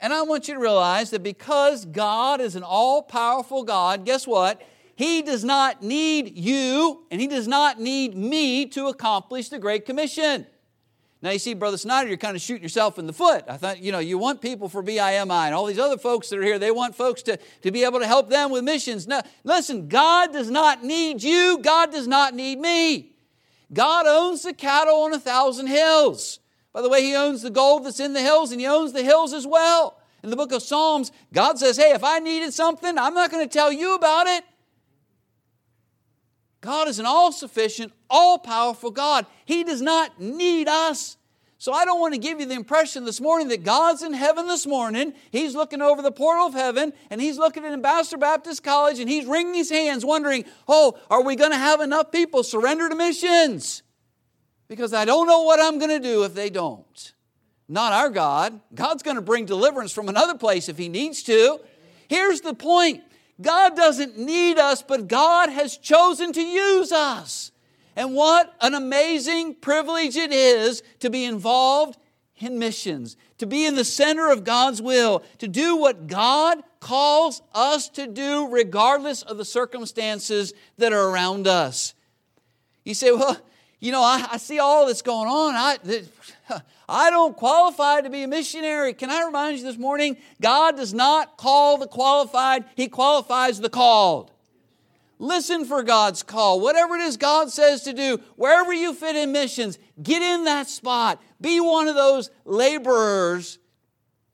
And 0.02 0.14
I 0.14 0.22
want 0.22 0.48
you 0.48 0.54
to 0.54 0.60
realize 0.60 1.10
that 1.10 1.24
because 1.24 1.86
God 1.86 2.40
is 2.40 2.56
an 2.56 2.64
all 2.64 3.02
powerful 3.02 3.64
God, 3.64 4.06
guess 4.06 4.26
what? 4.26 4.62
He 5.00 5.22
does 5.22 5.46
not 5.46 5.82
need 5.82 6.38
you 6.38 7.06
and 7.10 7.22
He 7.22 7.28
does 7.28 7.48
not 7.48 7.80
need 7.80 8.18
me 8.18 8.66
to 8.66 8.88
accomplish 8.88 9.48
the 9.48 9.58
Great 9.58 9.86
Commission. 9.86 10.46
Now, 11.22 11.30
you 11.30 11.40
see, 11.40 11.54
Brother 11.54 11.78
Snyder, 11.78 12.10
you're 12.10 12.18
kind 12.18 12.36
of 12.36 12.42
shooting 12.42 12.64
yourself 12.64 13.00
in 13.00 13.08
the 13.08 13.14
foot. 13.14 13.46
I 13.48 13.56
thought, 13.56 13.80
you 13.80 13.94
know, 13.94 14.00
you 14.00 14.18
want 14.18 14.42
people 14.42 14.68
for 14.68 14.84
BIMI 14.84 15.46
and 15.46 15.56
all 15.56 15.68
these 15.68 15.80
other 15.80 15.98
folks 15.98 16.28
that 16.28 16.40
are 16.40 16.44
here, 16.44 16.60
they 16.60 16.72
want 16.72 16.96
folks 16.96 17.22
to, 17.24 17.40
to 17.62 17.72
be 17.72 17.86
able 17.86 18.00
to 18.00 18.08
help 18.08 18.30
them 18.30 18.52
with 18.52 18.66
missions. 18.66 19.08
Now, 19.08 19.22
listen, 19.46 19.88
God 19.88 20.34
does 20.34 20.52
not 20.52 20.84
need 20.84 21.24
you, 21.24 21.60
God 21.62 21.94
does 21.94 22.06
not 22.06 22.36
need 22.36 22.60
me. 22.60 23.14
God 23.72 24.06
owns 24.06 24.42
the 24.42 24.54
cattle 24.54 25.04
on 25.04 25.14
a 25.14 25.20
thousand 25.20 25.68
hills. 25.68 26.40
By 26.74 26.82
the 26.82 26.90
way, 26.90 27.04
He 27.04 27.16
owns 27.16 27.42
the 27.42 27.50
gold 27.50 27.86
that's 27.86 28.02
in 28.02 28.12
the 28.12 28.22
hills, 28.22 28.52
and 28.52 28.60
He 28.60 28.68
owns 28.68 28.92
the 28.92 29.04
hills 29.04 29.32
as 29.32 29.48
well. 29.48 29.98
In 30.24 30.30
the 30.30 30.36
book 30.36 30.52
of 30.52 30.62
Psalms, 30.62 31.14
God 31.32 31.58
says, 31.58 31.78
Hey, 31.78 31.94
if 31.94 32.04
I 32.04 32.20
needed 32.20 32.54
something, 32.54 32.98
I'm 32.98 33.14
not 33.14 33.32
going 33.32 33.48
to 33.48 33.54
tell 33.54 33.72
you 33.72 33.96
about 33.96 34.28
it. 34.28 34.44
God 36.62 36.88
is 36.88 37.00
an 37.00 37.06
all 37.06 37.32
sufficient, 37.32 37.94
all 38.10 38.38
powerful 38.38 38.92
God. 38.92 39.26
He 39.46 39.64
does 39.64 39.82
not 39.82 40.20
need 40.20 40.68
us. 40.68 41.16
So 41.58 41.74
I 41.74 41.84
don't 41.84 42.00
want 42.00 42.14
to 42.14 42.20
give 42.20 42.40
you 42.40 42.46
the 42.46 42.54
impression 42.56 43.04
this 43.04 43.20
morning 43.20 43.50
that 43.50 43.66
God's 43.66 44.02
in 44.02 44.14
heaven 44.14 44.48
this 44.48 44.66
morning. 44.66 45.14
He's 45.30 45.56
looking 45.56 45.82
over 45.82 46.02
the 46.02 46.12
portal 46.12 46.48
of 46.48 46.54
heaven 46.54 46.94
and 47.10 47.20
he's 47.20 47.38
looking 47.38 47.66
at 47.66 47.74
Ambassador 47.74 48.18
Baptist 48.18 48.64
College 48.64 49.00
and 49.00 49.10
he's 49.10 49.26
wringing 49.26 49.54
his 49.56 49.70
hands 49.70 50.06
wondering, 50.06 50.46
oh, 50.70 50.98
are 51.10 51.22
we 51.22 51.36
going 51.36 51.52
to 51.52 51.58
have 51.58 51.82
enough 51.82 52.14
people 52.14 52.44
surrender 52.44 52.88
to 52.88 52.96
missions? 52.96 53.84
Because 54.70 54.94
I 54.94 55.04
don't 55.04 55.28
know 55.28 55.42
what 55.44 55.60
I'm 55.60 55.80
going 55.80 55.90
to 55.90 56.00
do 56.00 56.24
if 56.24 56.34
they 56.34 56.50
don't. 56.50 57.14
not 57.68 57.94
our 57.94 58.10
God. 58.10 58.60
God's 58.74 59.04
going 59.04 59.16
to 59.16 59.22
bring 59.22 59.46
deliverance 59.46 59.92
from 59.92 60.10
another 60.10 60.38
place 60.38 60.70
if 60.70 60.78
He 60.78 60.90
needs 60.90 61.24
to. 61.24 61.60
Here's 62.08 62.42
the 62.42 62.54
point 62.54 63.04
God 63.42 63.76
doesn't 63.76 64.18
need 64.18 64.58
us, 64.58 64.82
but 64.82 65.08
God 65.08 65.50
has 65.50 65.78
chosen 65.78 66.34
to 66.34 66.42
use 66.42 66.92
us. 66.92 67.52
And 67.96 68.14
what 68.14 68.56
an 68.62 68.76
amazing 68.76 69.56
privilege 69.56 70.16
it 70.16 70.32
is 70.32 70.84
to 71.00 71.10
be 71.10 71.26
involved 71.26 71.98
in 72.38 72.58
missions, 72.58 73.18
to 73.38 73.46
be 73.46 73.66
in 73.66 73.76
the 73.76 73.84
center 73.84 74.32
of 74.32 74.44
God's 74.44 74.82
will, 74.82 75.24
to 75.40 75.48
do 75.48 75.76
what 75.76 76.08
God 76.08 76.60
calls 76.80 77.42
us 77.54 77.90
to 77.90 78.08
do, 78.08 78.48
regardless 78.50 79.22
of 79.22 79.38
the 79.38 79.46
circumstances 79.46 80.54
that 80.78 80.94
are 80.94 81.10
around 81.10 81.48
us. 81.48 81.94
You 82.86 82.94
say, 82.94 83.12
Well, 83.12 83.38
you 83.80 83.92
know, 83.92 84.02
I, 84.02 84.26
I 84.32 84.38
see 84.38 84.60
all 84.60 84.88
that's 84.88 85.02
going 85.02 85.28
on. 85.28 85.56
I, 85.56 85.78
I 86.90 87.10
don't 87.10 87.36
qualify 87.36 88.02
to 88.02 88.10
be 88.10 88.24
a 88.24 88.28
missionary. 88.28 88.94
Can 88.94 89.10
I 89.10 89.24
remind 89.26 89.58
you 89.58 89.64
this 89.64 89.78
morning? 89.78 90.18
God 90.42 90.78
does 90.78 90.94
not 90.94 91.38
call 91.38 91.78
the 91.78 91.88
qualified, 91.88 92.66
He 92.76 92.88
qualifies 92.88 93.60
the 93.60 93.70
called. 93.70 94.32
Listen 95.22 95.66
for 95.66 95.84
God's 95.84 96.24
call. 96.24 96.62
Whatever 96.62 96.96
it 96.96 97.02
is 97.02 97.18
God 97.18 97.52
says 97.52 97.84
to 97.84 97.94
do, 97.94 98.20
wherever 98.38 98.74
you 98.74 98.94
fit 98.94 99.18
in 99.18 99.34
missions, 99.34 99.78
get 100.02 100.22
in 100.22 100.46
that 100.46 100.70
spot. 100.70 101.22
Be 101.42 101.60
one 101.60 101.90
of 101.90 101.96
those 101.96 102.32
laborers 102.46 103.60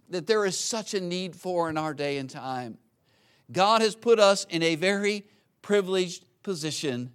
that 0.09 0.27
there 0.27 0.45
is 0.45 0.59
such 0.59 0.93
a 0.93 1.01
need 1.01 1.35
for 1.35 1.69
in 1.69 1.77
our 1.77 1.95
day 1.95 2.17
and 2.17 2.29
time. 2.29 2.77
God 3.51 3.81
has 3.81 3.95
put 3.95 4.19
us 4.19 4.45
in 4.49 4.61
a 4.61 4.75
very 4.75 5.25
privileged 5.63 6.23
position. 6.43 7.11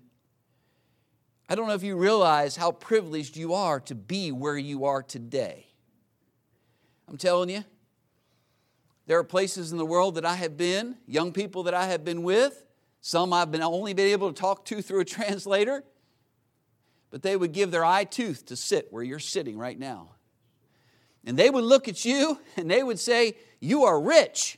I 1.50 1.56
don't 1.56 1.66
know 1.66 1.74
if 1.74 1.82
you 1.82 1.96
realize 1.96 2.54
how 2.54 2.70
privileged 2.70 3.36
you 3.36 3.54
are 3.54 3.80
to 3.80 3.94
be 3.96 4.30
where 4.30 4.56
you 4.56 4.84
are 4.84 5.02
today. 5.02 5.66
I'm 7.08 7.16
telling 7.16 7.50
you, 7.50 7.64
there 9.08 9.18
are 9.18 9.24
places 9.24 9.72
in 9.72 9.78
the 9.78 9.84
world 9.84 10.14
that 10.14 10.24
I 10.24 10.36
have 10.36 10.56
been, 10.56 10.96
young 11.08 11.32
people 11.32 11.64
that 11.64 11.74
I 11.74 11.86
have 11.86 12.04
been 12.04 12.22
with, 12.22 12.62
some 13.00 13.32
I've 13.32 13.50
been 13.50 13.62
only 13.62 13.94
been 13.94 14.12
able 14.12 14.32
to 14.32 14.40
talk 14.40 14.64
to 14.66 14.80
through 14.80 15.00
a 15.00 15.04
translator, 15.16 15.82
but 17.10 17.22
they 17.22 17.36
would 17.36 17.50
give 17.50 17.72
their 17.72 17.84
eye 17.84 18.04
tooth 18.04 18.46
to 18.46 18.54
sit 18.54 18.86
where 18.92 19.02
you're 19.02 19.18
sitting 19.18 19.58
right 19.58 19.76
now. 19.78 20.12
And 21.24 21.36
they 21.36 21.50
would 21.50 21.64
look 21.64 21.88
at 21.88 22.04
you 22.04 22.38
and 22.56 22.70
they 22.70 22.84
would 22.84 23.00
say, 23.00 23.34
You 23.58 23.82
are 23.86 24.00
rich. 24.00 24.56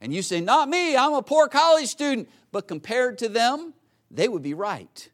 And 0.00 0.12
you 0.12 0.22
say, 0.22 0.40
Not 0.40 0.68
me, 0.68 0.96
I'm 0.96 1.12
a 1.12 1.22
poor 1.22 1.46
college 1.46 1.86
student. 1.86 2.28
But 2.50 2.66
compared 2.66 3.18
to 3.18 3.28
them, 3.28 3.72
they 4.10 4.26
would 4.26 4.42
be 4.42 4.54
right. 4.54 5.08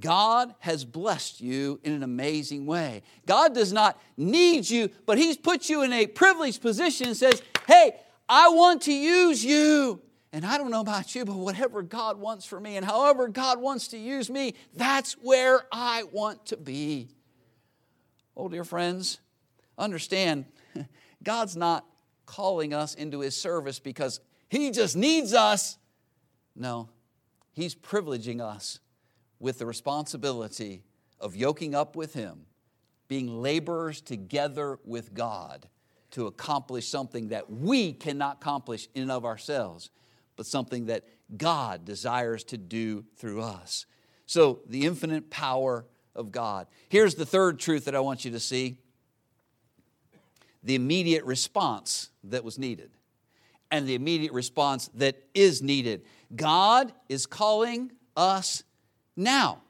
God 0.00 0.54
has 0.60 0.84
blessed 0.84 1.40
you 1.40 1.78
in 1.84 1.92
an 1.92 2.02
amazing 2.02 2.66
way. 2.66 3.02
God 3.26 3.54
does 3.54 3.72
not 3.72 4.00
need 4.16 4.68
you, 4.68 4.90
but 5.06 5.18
He's 5.18 5.36
put 5.36 5.68
you 5.68 5.82
in 5.82 5.92
a 5.92 6.06
privileged 6.06 6.62
position 6.62 7.08
and 7.08 7.16
says, 7.16 7.42
Hey, 7.66 7.92
I 8.28 8.48
want 8.48 8.82
to 8.82 8.92
use 8.92 9.44
you. 9.44 10.00
And 10.32 10.46
I 10.46 10.58
don't 10.58 10.70
know 10.70 10.80
about 10.80 11.14
you, 11.14 11.24
but 11.24 11.34
whatever 11.34 11.82
God 11.82 12.18
wants 12.18 12.46
for 12.46 12.60
me 12.60 12.76
and 12.76 12.86
however 12.86 13.26
God 13.26 13.60
wants 13.60 13.88
to 13.88 13.98
use 13.98 14.30
me, 14.30 14.54
that's 14.74 15.14
where 15.14 15.62
I 15.72 16.04
want 16.04 16.46
to 16.46 16.56
be. 16.56 17.08
Oh, 18.36 18.48
dear 18.48 18.64
friends, 18.64 19.18
understand 19.76 20.44
God's 21.22 21.56
not 21.56 21.84
calling 22.26 22.72
us 22.72 22.94
into 22.94 23.20
His 23.20 23.36
service 23.36 23.80
because 23.80 24.20
He 24.48 24.70
just 24.70 24.96
needs 24.96 25.34
us. 25.34 25.78
No, 26.54 26.88
He's 27.52 27.74
privileging 27.74 28.40
us 28.40 28.78
with 29.40 29.58
the 29.58 29.66
responsibility 29.66 30.84
of 31.18 31.34
yoking 31.34 31.74
up 31.74 31.96
with 31.96 32.14
Him, 32.14 32.46
being 33.08 33.42
laborers 33.42 34.00
together 34.00 34.78
with 34.84 35.12
God 35.14 35.68
to 36.12 36.26
accomplish 36.26 36.86
something 36.86 37.28
that 37.28 37.50
we 37.50 37.92
cannot 37.92 38.36
accomplish 38.40 38.88
in 38.94 39.02
and 39.02 39.12
of 39.12 39.24
ourselves 39.24 39.90
but 40.40 40.46
something 40.46 40.86
that 40.86 41.04
God 41.36 41.84
desires 41.84 42.44
to 42.44 42.56
do 42.56 43.04
through 43.18 43.42
us. 43.42 43.84
So, 44.24 44.60
the 44.66 44.86
infinite 44.86 45.28
power 45.28 45.84
of 46.14 46.32
God. 46.32 46.66
Here's 46.88 47.14
the 47.14 47.26
third 47.26 47.58
truth 47.58 47.84
that 47.84 47.94
I 47.94 48.00
want 48.00 48.24
you 48.24 48.30
to 48.30 48.40
see 48.40 48.78
the 50.62 50.74
immediate 50.74 51.24
response 51.24 52.08
that 52.24 52.42
was 52.42 52.58
needed, 52.58 52.90
and 53.70 53.86
the 53.86 53.94
immediate 53.94 54.32
response 54.32 54.88
that 54.94 55.22
is 55.34 55.60
needed. 55.60 56.06
God 56.34 56.90
is 57.10 57.26
calling 57.26 57.92
us 58.16 58.62
now. 59.16 59.62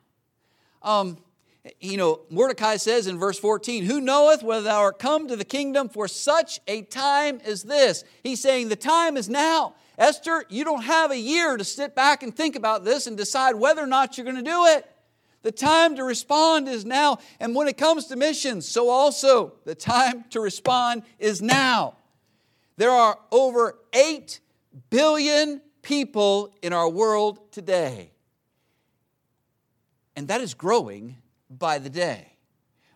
Um, 0.83 1.19
you 1.79 1.97
know, 1.97 2.21
Mordecai 2.31 2.77
says 2.77 3.07
in 3.07 3.19
verse 3.19 3.39
14, 3.39 3.85
Who 3.85 4.01
knoweth 4.01 4.43
whether 4.43 4.63
thou 4.63 4.81
art 4.81 4.99
come 4.99 5.29
to 5.29 5.37
the 5.37 5.45
kingdom 5.45 5.89
for 5.89 6.09
such 6.09 6.61
a 6.67 6.83
time 6.83 7.41
as 7.45 7.63
this? 7.63 8.05
He's 8.23 8.41
saying 8.41 8.69
the 8.69 8.77
time 8.77 9.17
is 9.17 9.29
now. 9.29 9.75
Esther, 9.99 10.45
you 10.49 10.65
don't 10.65 10.85
have 10.85 11.11
a 11.11 11.19
year 11.19 11.59
to 11.59 11.65
sit 11.65 11.95
back 11.95 12.23
and 12.23 12.35
think 12.35 12.57
about 12.57 12.85
this 12.85 13.07
and 13.07 13.17
decide 13.17 13.55
whether 13.55 13.83
or 13.83 13.87
not 13.87 14.17
you're 14.17 14.25
going 14.25 14.43
to 14.43 14.43
do 14.43 14.65
it. 14.67 14.87
The 15.43 15.53
time 15.53 15.97
to 15.97 16.05
respond 16.05 16.69
is 16.69 16.85
now. 16.85 17.19
And 17.39 17.55
when 17.55 17.69
it 17.69 17.77
comes 17.77 18.07
to 18.07 18.17
missions, 18.17 18.67
so 18.67 18.89
also 18.89 19.55
the 19.65 19.75
time 19.75 20.25
to 20.31 20.41
respond 20.41 21.03
is 21.19 21.43
now. 21.43 21.97
There 22.77 22.91
are 22.91 23.19
over 23.31 23.79
8 23.93 24.41
billion 24.89 25.61
people 25.83 26.55
in 26.63 26.73
our 26.73 26.89
world 26.89 27.53
today. 27.53 28.11
And 30.17 30.29
that 30.29 30.41
is 30.41 30.55
growing 30.55 31.17
by 31.49 31.79
the 31.79 31.91
day. 31.91 32.31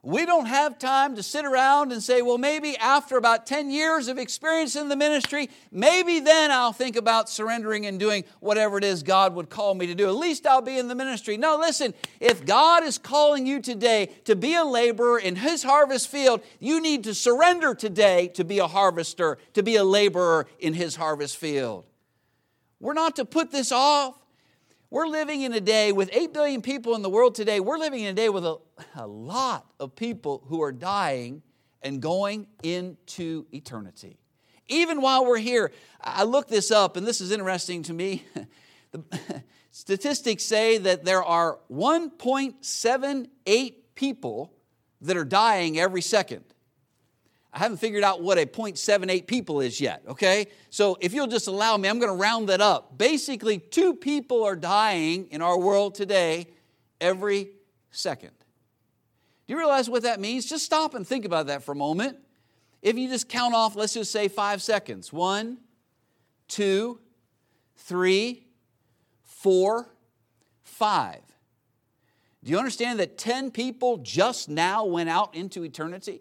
We 0.04 0.26
don't 0.26 0.44
have 0.44 0.78
time 0.78 1.16
to 1.16 1.22
sit 1.22 1.46
around 1.46 1.90
and 1.90 2.02
say, 2.02 2.20
well, 2.20 2.36
maybe 2.36 2.76
after 2.76 3.16
about 3.16 3.46
10 3.46 3.70
years 3.70 4.08
of 4.08 4.18
experience 4.18 4.76
in 4.76 4.90
the 4.90 4.96
ministry, 4.96 5.48
maybe 5.72 6.20
then 6.20 6.50
I'll 6.50 6.74
think 6.74 6.96
about 6.96 7.30
surrendering 7.30 7.86
and 7.86 7.98
doing 7.98 8.24
whatever 8.40 8.76
it 8.76 8.84
is 8.84 9.02
God 9.02 9.34
would 9.34 9.48
call 9.48 9.74
me 9.74 9.86
to 9.86 9.94
do. 9.94 10.06
At 10.06 10.16
least 10.16 10.46
I'll 10.46 10.60
be 10.60 10.76
in 10.76 10.88
the 10.88 10.94
ministry. 10.94 11.38
No, 11.38 11.56
listen, 11.56 11.94
if 12.20 12.44
God 12.44 12.84
is 12.84 12.98
calling 12.98 13.46
you 13.46 13.62
today 13.62 14.10
to 14.26 14.36
be 14.36 14.54
a 14.54 14.64
laborer 14.64 15.18
in 15.18 15.36
His 15.36 15.62
harvest 15.62 16.08
field, 16.08 16.42
you 16.60 16.82
need 16.82 17.04
to 17.04 17.14
surrender 17.14 17.74
today 17.74 18.28
to 18.34 18.44
be 18.44 18.58
a 18.58 18.66
harvester, 18.66 19.38
to 19.54 19.62
be 19.62 19.76
a 19.76 19.84
laborer 19.84 20.46
in 20.58 20.74
His 20.74 20.96
harvest 20.96 21.38
field. 21.38 21.86
We're 22.78 22.92
not 22.92 23.16
to 23.16 23.24
put 23.24 23.50
this 23.50 23.72
off. 23.72 24.18
We're 24.94 25.08
living 25.08 25.42
in 25.42 25.52
a 25.52 25.60
day 25.60 25.90
with 25.90 26.08
8 26.12 26.32
billion 26.32 26.62
people 26.62 26.94
in 26.94 27.02
the 27.02 27.10
world 27.10 27.34
today. 27.34 27.58
We're 27.58 27.78
living 27.78 28.02
in 28.02 28.10
a 28.10 28.12
day 28.12 28.28
with 28.28 28.46
a, 28.46 28.58
a 28.94 29.08
lot 29.08 29.66
of 29.80 29.96
people 29.96 30.44
who 30.46 30.62
are 30.62 30.70
dying 30.70 31.42
and 31.82 32.00
going 32.00 32.46
into 32.62 33.44
eternity. 33.52 34.20
Even 34.68 35.02
while 35.02 35.26
we're 35.26 35.38
here, 35.38 35.72
I 36.00 36.22
looked 36.22 36.48
this 36.48 36.70
up, 36.70 36.96
and 36.96 37.04
this 37.04 37.20
is 37.20 37.32
interesting 37.32 37.82
to 37.82 37.92
me. 37.92 38.24
the 38.92 39.02
statistics 39.72 40.44
say 40.44 40.78
that 40.78 41.04
there 41.04 41.24
are 41.24 41.58
1.78 41.72 43.74
people 43.96 44.52
that 45.00 45.16
are 45.16 45.24
dying 45.24 45.76
every 45.76 46.02
second. 46.02 46.44
I 47.54 47.60
haven't 47.60 47.76
figured 47.76 48.02
out 48.02 48.20
what 48.20 48.36
a 48.36 48.46
0.78 48.46 49.28
people 49.28 49.60
is 49.60 49.80
yet, 49.80 50.02
okay? 50.08 50.48
So 50.70 50.98
if 51.00 51.14
you'll 51.14 51.28
just 51.28 51.46
allow 51.46 51.76
me, 51.76 51.88
I'm 51.88 52.00
going 52.00 52.10
to 52.10 52.20
round 52.20 52.48
that 52.48 52.60
up. 52.60 52.98
Basically, 52.98 53.58
two 53.58 53.94
people 53.94 54.42
are 54.42 54.56
dying 54.56 55.28
in 55.30 55.40
our 55.40 55.56
world 55.56 55.94
today 55.94 56.48
every 57.00 57.50
second. 57.92 58.32
Do 59.46 59.52
you 59.52 59.58
realize 59.58 59.88
what 59.88 60.02
that 60.02 60.18
means? 60.18 60.46
Just 60.46 60.64
stop 60.64 60.94
and 60.94 61.06
think 61.06 61.24
about 61.24 61.46
that 61.46 61.62
for 61.62 61.70
a 61.70 61.76
moment. 61.76 62.18
If 62.82 62.98
you 62.98 63.08
just 63.08 63.28
count 63.28 63.54
off, 63.54 63.76
let's 63.76 63.94
just 63.94 64.10
say 64.10 64.26
five 64.26 64.60
seconds 64.60 65.12
one, 65.12 65.58
two, 66.48 66.98
three, 67.76 68.48
four, 69.22 69.94
five. 70.64 71.20
Do 72.42 72.50
you 72.50 72.58
understand 72.58 72.98
that 72.98 73.16
10 73.16 73.52
people 73.52 73.98
just 73.98 74.48
now 74.48 74.84
went 74.84 75.08
out 75.08 75.36
into 75.36 75.62
eternity? 75.62 76.20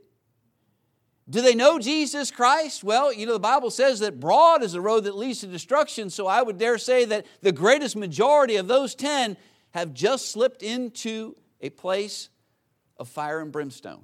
Do 1.30 1.42
they 1.42 1.56
know 1.56 1.80
Jesus 1.80 2.32
Christ? 2.32 2.84
Well, 2.84 3.14
you 3.14 3.26
know, 3.26 3.34
the 3.34 3.40
Bible 3.40 3.72
says 3.72 4.00
that 4.00 4.20
broad 4.20 4.62
is 4.62 4.74
the 4.74 4.82
road 4.82 5.06
that 5.06 5.16
leads 5.16 5.40
to 5.40 5.48
destruction, 5.48 6.10
so 6.10 6.28
I 6.28 6.42
would 6.42 6.58
dare 6.58 6.78
say 6.78 7.06
that 7.06 7.26
the 7.42 7.52
greatest 7.54 7.96
majority 7.96 8.58
of 8.58 8.68
those 8.68 8.94
10 8.94 9.38
have 9.72 9.94
just 9.94 10.32
slipped 10.32 10.64
into 10.64 11.36
a 11.62 11.70
place 11.70 12.30
of 12.98 13.08
fire 13.08 13.40
and 13.40 13.52
brimstone. 13.52 14.04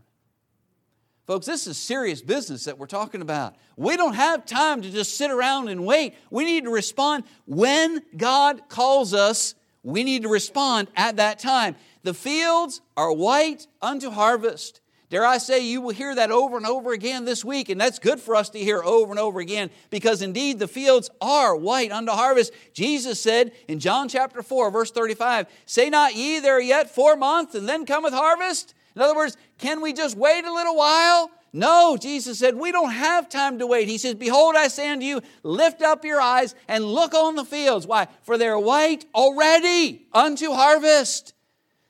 Folks, 1.27 1.45
this 1.45 1.67
is 1.67 1.77
serious 1.77 2.21
business 2.21 2.63
that 2.63 2.79
we're 2.79 2.87
talking 2.87 3.21
about. 3.21 3.55
We 3.77 3.97
don't 3.97 4.15
have 4.15 4.45
time 4.45 4.81
to 4.81 4.89
just 4.89 5.15
sit 5.15 5.29
around 5.29 5.67
and 5.67 5.85
wait. 5.85 6.15
We 6.31 6.43
need 6.43 6.63
to 6.63 6.71
respond 6.71 7.25
when 7.45 8.01
God 8.17 8.67
calls 8.67 9.13
us. 9.13 9.53
We 9.83 10.03
need 10.03 10.23
to 10.23 10.29
respond 10.29 10.87
at 10.95 11.17
that 11.17 11.37
time. 11.37 11.75
The 12.01 12.15
fields 12.15 12.81
are 12.97 13.11
white 13.11 13.67
unto 13.79 14.09
harvest. 14.09 14.81
Dare 15.09 15.25
I 15.25 15.39
say, 15.39 15.65
you 15.65 15.81
will 15.81 15.93
hear 15.93 16.13
that 16.13 16.29
over 16.29 16.55
and 16.55 16.67
over 16.67 16.93
again 16.93 17.25
this 17.25 17.43
week, 17.43 17.69
and 17.69 17.81
that's 17.81 17.97
good 17.97 18.19
for 18.19 18.35
us 18.35 18.49
to 18.51 18.59
hear 18.59 18.83
over 18.83 19.11
and 19.11 19.19
over 19.19 19.39
again 19.39 19.71
because 19.89 20.21
indeed 20.21 20.59
the 20.59 20.67
fields 20.67 21.09
are 21.19 21.55
white 21.55 21.91
unto 21.91 22.11
harvest. 22.11 22.53
Jesus 22.73 23.19
said 23.19 23.51
in 23.67 23.79
John 23.79 24.07
chapter 24.07 24.43
4, 24.43 24.69
verse 24.69 24.91
35, 24.91 25.47
Say 25.65 25.89
not 25.89 26.15
ye, 26.15 26.39
there 26.39 26.61
yet 26.61 26.93
four 26.93 27.15
months, 27.15 27.55
and 27.55 27.67
then 27.67 27.87
cometh 27.87 28.13
harvest? 28.13 28.75
In 28.95 29.01
other 29.01 29.15
words, 29.15 29.35
can 29.57 29.81
we 29.81 29.93
just 29.93 30.15
wait 30.15 30.45
a 30.45 30.53
little 30.53 30.75
while? 30.75 31.31
No, 31.51 31.97
Jesus 31.99 32.37
said, 32.37 32.55
we 32.55 32.71
don't 32.71 32.91
have 32.91 33.27
time 33.29 33.57
to 33.57 33.65
wait. 33.65 33.87
He 33.87 33.97
says, 33.97 34.13
Behold, 34.13 34.55
I 34.55 34.67
say 34.67 34.91
unto 34.91 35.05
you, 35.05 35.21
lift 35.41 35.81
up 35.81 36.05
your 36.05 36.21
eyes 36.21 36.53
and 36.67 36.85
look 36.85 37.15
on 37.15 37.35
the 37.35 37.45
fields. 37.45 37.87
Why? 37.87 38.07
For 38.21 38.37
they're 38.37 38.59
white 38.59 39.05
already 39.15 40.05
unto 40.13 40.51
harvest. 40.51 41.33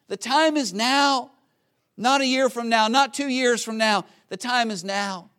The 0.08 0.16
time 0.16 0.56
is 0.56 0.74
now, 0.74 1.32
not 2.00 2.22
a 2.22 2.26
year 2.26 2.50
from 2.50 2.70
now, 2.70 2.88
not 2.88 3.14
two 3.14 3.28
years 3.28 3.62
from 3.62 3.78
now. 3.78 4.06
The 4.30 4.38
time 4.38 4.72
is 4.72 4.86
now. 4.86 5.30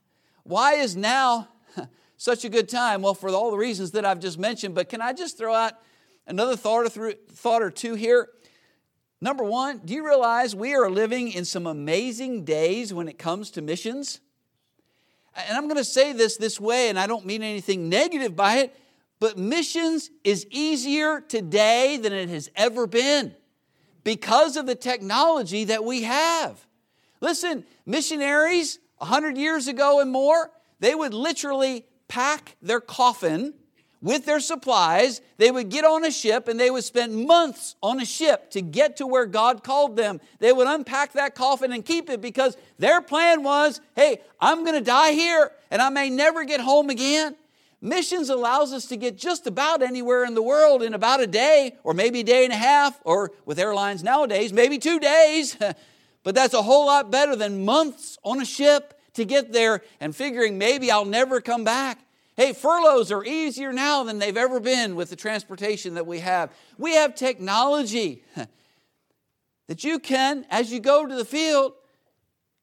Why 0.43 0.75
is 0.75 0.95
now 0.95 1.49
such 2.19 2.45
a 2.45 2.51
good 2.51 2.69
time? 2.69 3.01
Well, 3.01 3.15
for 3.15 3.31
all 3.31 3.51
the 3.51 3.57
reasons 3.57 3.93
that 3.93 4.05
I've 4.05 4.21
just 4.21 4.39
mentioned, 4.39 4.75
but 4.75 4.91
can 4.91 5.01
I 5.01 5.15
just 5.15 5.39
throw 5.39 5.55
out 5.55 5.73
another 6.27 6.57
thought 6.57 6.85
or, 6.97 7.13
thought 7.13 7.63
or 7.63 7.71
two 7.71 7.95
here? 7.95 8.29
Number 9.23 9.43
one, 9.43 9.81
do 9.85 9.95
you 9.95 10.05
realize 10.07 10.55
we 10.55 10.75
are 10.75 10.91
living 10.91 11.33
in 11.33 11.47
some 11.47 11.67
amazing 11.67 12.45
days 12.45 12.93
when 12.93 13.09
it 13.09 13.19
comes 13.19 13.51
to 13.53 13.63
missions? 13.63 14.21
And 15.35 15.57
I'm 15.57 15.65
going 15.65 15.77
to 15.77 15.85
say 15.85 16.13
this 16.13 16.37
this 16.37 16.61
way, 16.61 16.91
and 16.91 16.99
I 16.99 17.07
don't 17.07 17.25
mean 17.25 17.43
anything 17.43 17.89
negative 17.89 18.37
by 18.37 18.59
it, 18.59 18.77
but 19.19 19.39
missions 19.39 20.11
is 20.25 20.47
easier 20.51 21.23
today 21.23 21.97
than 21.97 22.13
it 22.13 22.29
has 22.29 22.51
ever 22.55 22.87
been 22.87 23.35
because 24.05 24.57
of 24.57 24.67
the 24.67 24.75
technology 24.75 25.65
that 25.65 25.85
we 25.85 26.03
have. 26.03 26.67
Listen, 27.21 27.65
missionaries 27.87 28.79
100 28.99 29.37
years 29.37 29.69
ago 29.69 30.01
and 30.01 30.11
more, 30.11 30.51
they 30.79 30.95
would 30.95 31.15
literally 31.15 31.87
pack 32.09 32.57
their 32.61 32.81
coffin 32.81 33.55
with 34.03 34.25
their 34.25 34.41
supplies. 34.41 35.21
They 35.37 35.51
would 35.51 35.69
get 35.69 35.85
on 35.85 36.05
a 36.05 36.11
ship 36.11 36.49
and 36.49 36.59
they 36.59 36.71
would 36.71 36.85
spend 36.85 37.27
months 37.27 37.77
on 37.83 38.01
a 38.01 38.05
ship 38.05 38.51
to 38.53 38.63
get 38.63 38.97
to 38.97 39.07
where 39.07 39.27
God 39.27 39.63
called 39.63 39.97
them. 39.97 40.21
They 40.39 40.53
would 40.53 40.67
unpack 40.67 41.13
that 41.13 41.35
coffin 41.35 41.73
and 41.73 41.85
keep 41.85 42.09
it 42.09 42.21
because 42.21 42.57
their 42.79 43.01
plan 43.01 43.43
was 43.43 43.81
hey, 43.95 44.21
I'm 44.41 44.65
going 44.65 44.77
to 44.77 44.85
die 44.85 45.13
here 45.13 45.53
and 45.71 45.83
I 45.83 45.91
may 45.91 46.11
never 46.11 46.45
get 46.45 46.61
home 46.61 46.91
again. 46.91 47.37
Missions 47.83 48.29
allows 48.29 48.73
us 48.73 48.87
to 48.87 48.97
get 48.97 49.17
just 49.17 49.47
about 49.47 49.83
anywhere 49.83 50.25
in 50.25 50.35
the 50.35 50.43
world 50.43 50.83
in 50.83 50.93
about 50.93 51.21
a 51.21 51.27
day, 51.27 51.77
or 51.83 51.95
maybe 51.95 52.21
a 52.21 52.25
day 52.25 52.45
and 52.45 52.53
a 52.53 52.57
half, 52.57 53.01
or 53.05 53.33
with 53.47 53.59
airlines 53.59 54.03
nowadays, 54.03 54.53
maybe 54.53 54.79
two 54.79 55.01
days. 55.01 55.57
but 56.23 56.35
that's 56.35 56.53
a 56.53 56.63
whole 56.63 56.87
lot 56.87 57.11
better 57.11 57.35
than 57.35 57.65
months 57.65 58.19
on 58.23 58.41
a 58.41 58.45
ship 58.45 59.01
to 59.15 59.25
get 59.25 59.53
there 59.53 59.83
and 59.99 60.15
figuring 60.15 60.59
maybe 60.59 60.91
I'll 60.91 61.07
never 61.07 61.41
come 61.41 61.65
back. 61.65 61.99
Hey, 62.37 62.53
furloughs 62.53 63.11
are 63.11 63.25
easier 63.25 63.73
now 63.73 64.05
than 64.05 64.19
they've 64.19 64.37
ever 64.37 64.61
been 64.61 64.95
with 64.95 65.11
the 65.11 65.17
transportation 65.17 65.95
that 65.95 66.07
we 66.07 66.21
have. 66.21 66.53
We 66.79 66.95
have 66.95 67.15
technology 67.15 68.23
that 69.69 69.85
you 69.85 69.99
can, 69.99 70.45
as 70.51 70.71
you 70.73 70.81
go 70.81 71.07
to 71.07 71.15
the 71.15 71.25
field, 71.25 71.73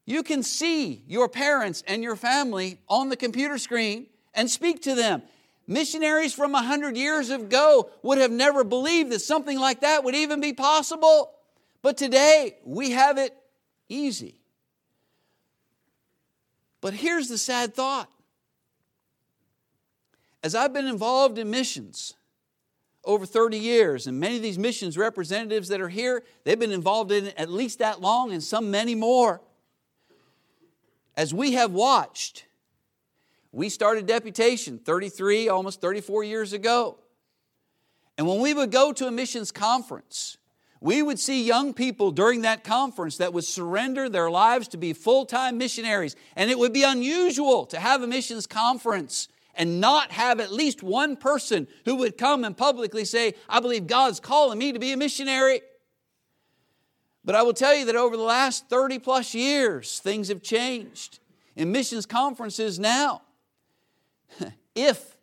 you 0.06 0.22
can 0.22 0.42
see 0.42 1.02
your 1.06 1.28
parents 1.28 1.82
and 1.86 2.02
your 2.02 2.16
family 2.16 2.80
on 2.88 3.08
the 3.08 3.16
computer 3.16 3.58
screen 3.58 4.06
and 4.34 4.50
speak 4.50 4.82
to 4.82 4.94
them. 4.94 5.22
Missionaries 5.66 6.32
from 6.32 6.54
a 6.54 6.62
hundred 6.62 6.96
years 6.96 7.30
ago 7.30 7.90
would 8.02 8.18
have 8.18 8.30
never 8.30 8.64
believed 8.64 9.12
that 9.12 9.20
something 9.20 9.58
like 9.58 9.82
that 9.82 10.02
would 10.02 10.14
even 10.14 10.40
be 10.40 10.52
possible. 10.52 11.32
But 11.82 11.96
today, 11.96 12.56
we 12.64 12.92
have 12.92 13.18
it 13.18 13.36
easy. 13.88 14.40
But 16.80 16.94
here's 16.94 17.28
the 17.28 17.38
sad 17.38 17.74
thought 17.74 18.08
as 20.42 20.54
I've 20.54 20.72
been 20.72 20.86
involved 20.86 21.38
in 21.38 21.50
missions 21.50 22.14
over 23.04 23.26
30 23.26 23.58
years, 23.58 24.06
and 24.06 24.20
many 24.20 24.36
of 24.36 24.42
these 24.42 24.58
missions 24.58 24.96
representatives 24.96 25.68
that 25.68 25.80
are 25.80 25.88
here, 25.88 26.22
they've 26.44 26.58
been 26.58 26.72
involved 26.72 27.10
in 27.10 27.26
it 27.26 27.34
at 27.36 27.50
least 27.50 27.78
that 27.78 28.00
long, 28.00 28.32
and 28.32 28.42
some 28.42 28.70
many 28.70 28.94
more. 28.94 29.40
As 31.16 31.34
we 31.34 31.52
have 31.52 31.72
watched, 31.72 32.44
we 33.52 33.68
started 33.68 34.06
deputation 34.06 34.78
33, 34.78 35.48
almost 35.48 35.80
34 35.80 36.24
years 36.24 36.52
ago. 36.52 36.98
And 38.16 38.26
when 38.26 38.40
we 38.40 38.52
would 38.52 38.70
go 38.70 38.92
to 38.92 39.06
a 39.06 39.10
missions 39.10 39.52
conference, 39.52 40.36
we 40.80 41.02
would 41.02 41.18
see 41.18 41.42
young 41.42 41.74
people 41.74 42.10
during 42.10 42.42
that 42.42 42.62
conference 42.62 43.16
that 43.16 43.32
would 43.32 43.44
surrender 43.44 44.08
their 44.08 44.30
lives 44.30 44.68
to 44.68 44.76
be 44.76 44.92
full 44.92 45.24
time 45.24 45.58
missionaries. 45.58 46.14
And 46.36 46.50
it 46.50 46.58
would 46.58 46.72
be 46.72 46.82
unusual 46.82 47.66
to 47.66 47.80
have 47.80 48.02
a 48.02 48.06
missions 48.06 48.46
conference 48.46 49.28
and 49.54 49.80
not 49.80 50.12
have 50.12 50.38
at 50.40 50.52
least 50.52 50.82
one 50.82 51.16
person 51.16 51.66
who 51.84 51.96
would 51.96 52.16
come 52.16 52.44
and 52.44 52.56
publicly 52.56 53.04
say, 53.04 53.34
I 53.48 53.60
believe 53.60 53.86
God's 53.86 54.20
calling 54.20 54.58
me 54.58 54.72
to 54.72 54.78
be 54.78 54.92
a 54.92 54.96
missionary. 54.96 55.62
But 57.24 57.34
I 57.34 57.42
will 57.42 57.54
tell 57.54 57.74
you 57.74 57.84
that 57.86 57.96
over 57.96 58.16
the 58.16 58.22
last 58.22 58.68
30 58.68 59.00
plus 59.00 59.34
years, 59.34 59.98
things 59.98 60.28
have 60.28 60.42
changed. 60.42 61.18
In 61.56 61.72
missions 61.72 62.06
conferences 62.06 62.78
now, 62.78 63.22
if 64.74 65.16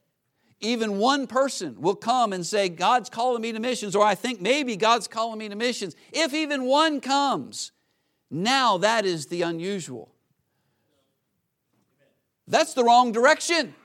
even 0.59 0.97
one 0.97 1.27
person 1.27 1.79
will 1.79 1.95
come 1.95 2.33
and 2.33 2.45
say, 2.45 2.69
God's 2.69 3.09
calling 3.09 3.41
me 3.41 3.51
to 3.51 3.59
missions, 3.59 3.95
or 3.95 4.05
I 4.05 4.15
think 4.15 4.41
maybe 4.41 4.75
God's 4.75 5.07
calling 5.07 5.39
me 5.39 5.49
to 5.49 5.55
missions, 5.55 5.95
if 6.11 6.33
even 6.33 6.65
one 6.65 7.01
comes, 7.01 7.71
now 8.31 8.77
that 8.77 9.05
is 9.05 9.27
the 9.27 9.43
unusual. 9.43 10.11
That's 12.47 12.73
the 12.73 12.83
wrong 12.83 13.11
direction. 13.11 13.75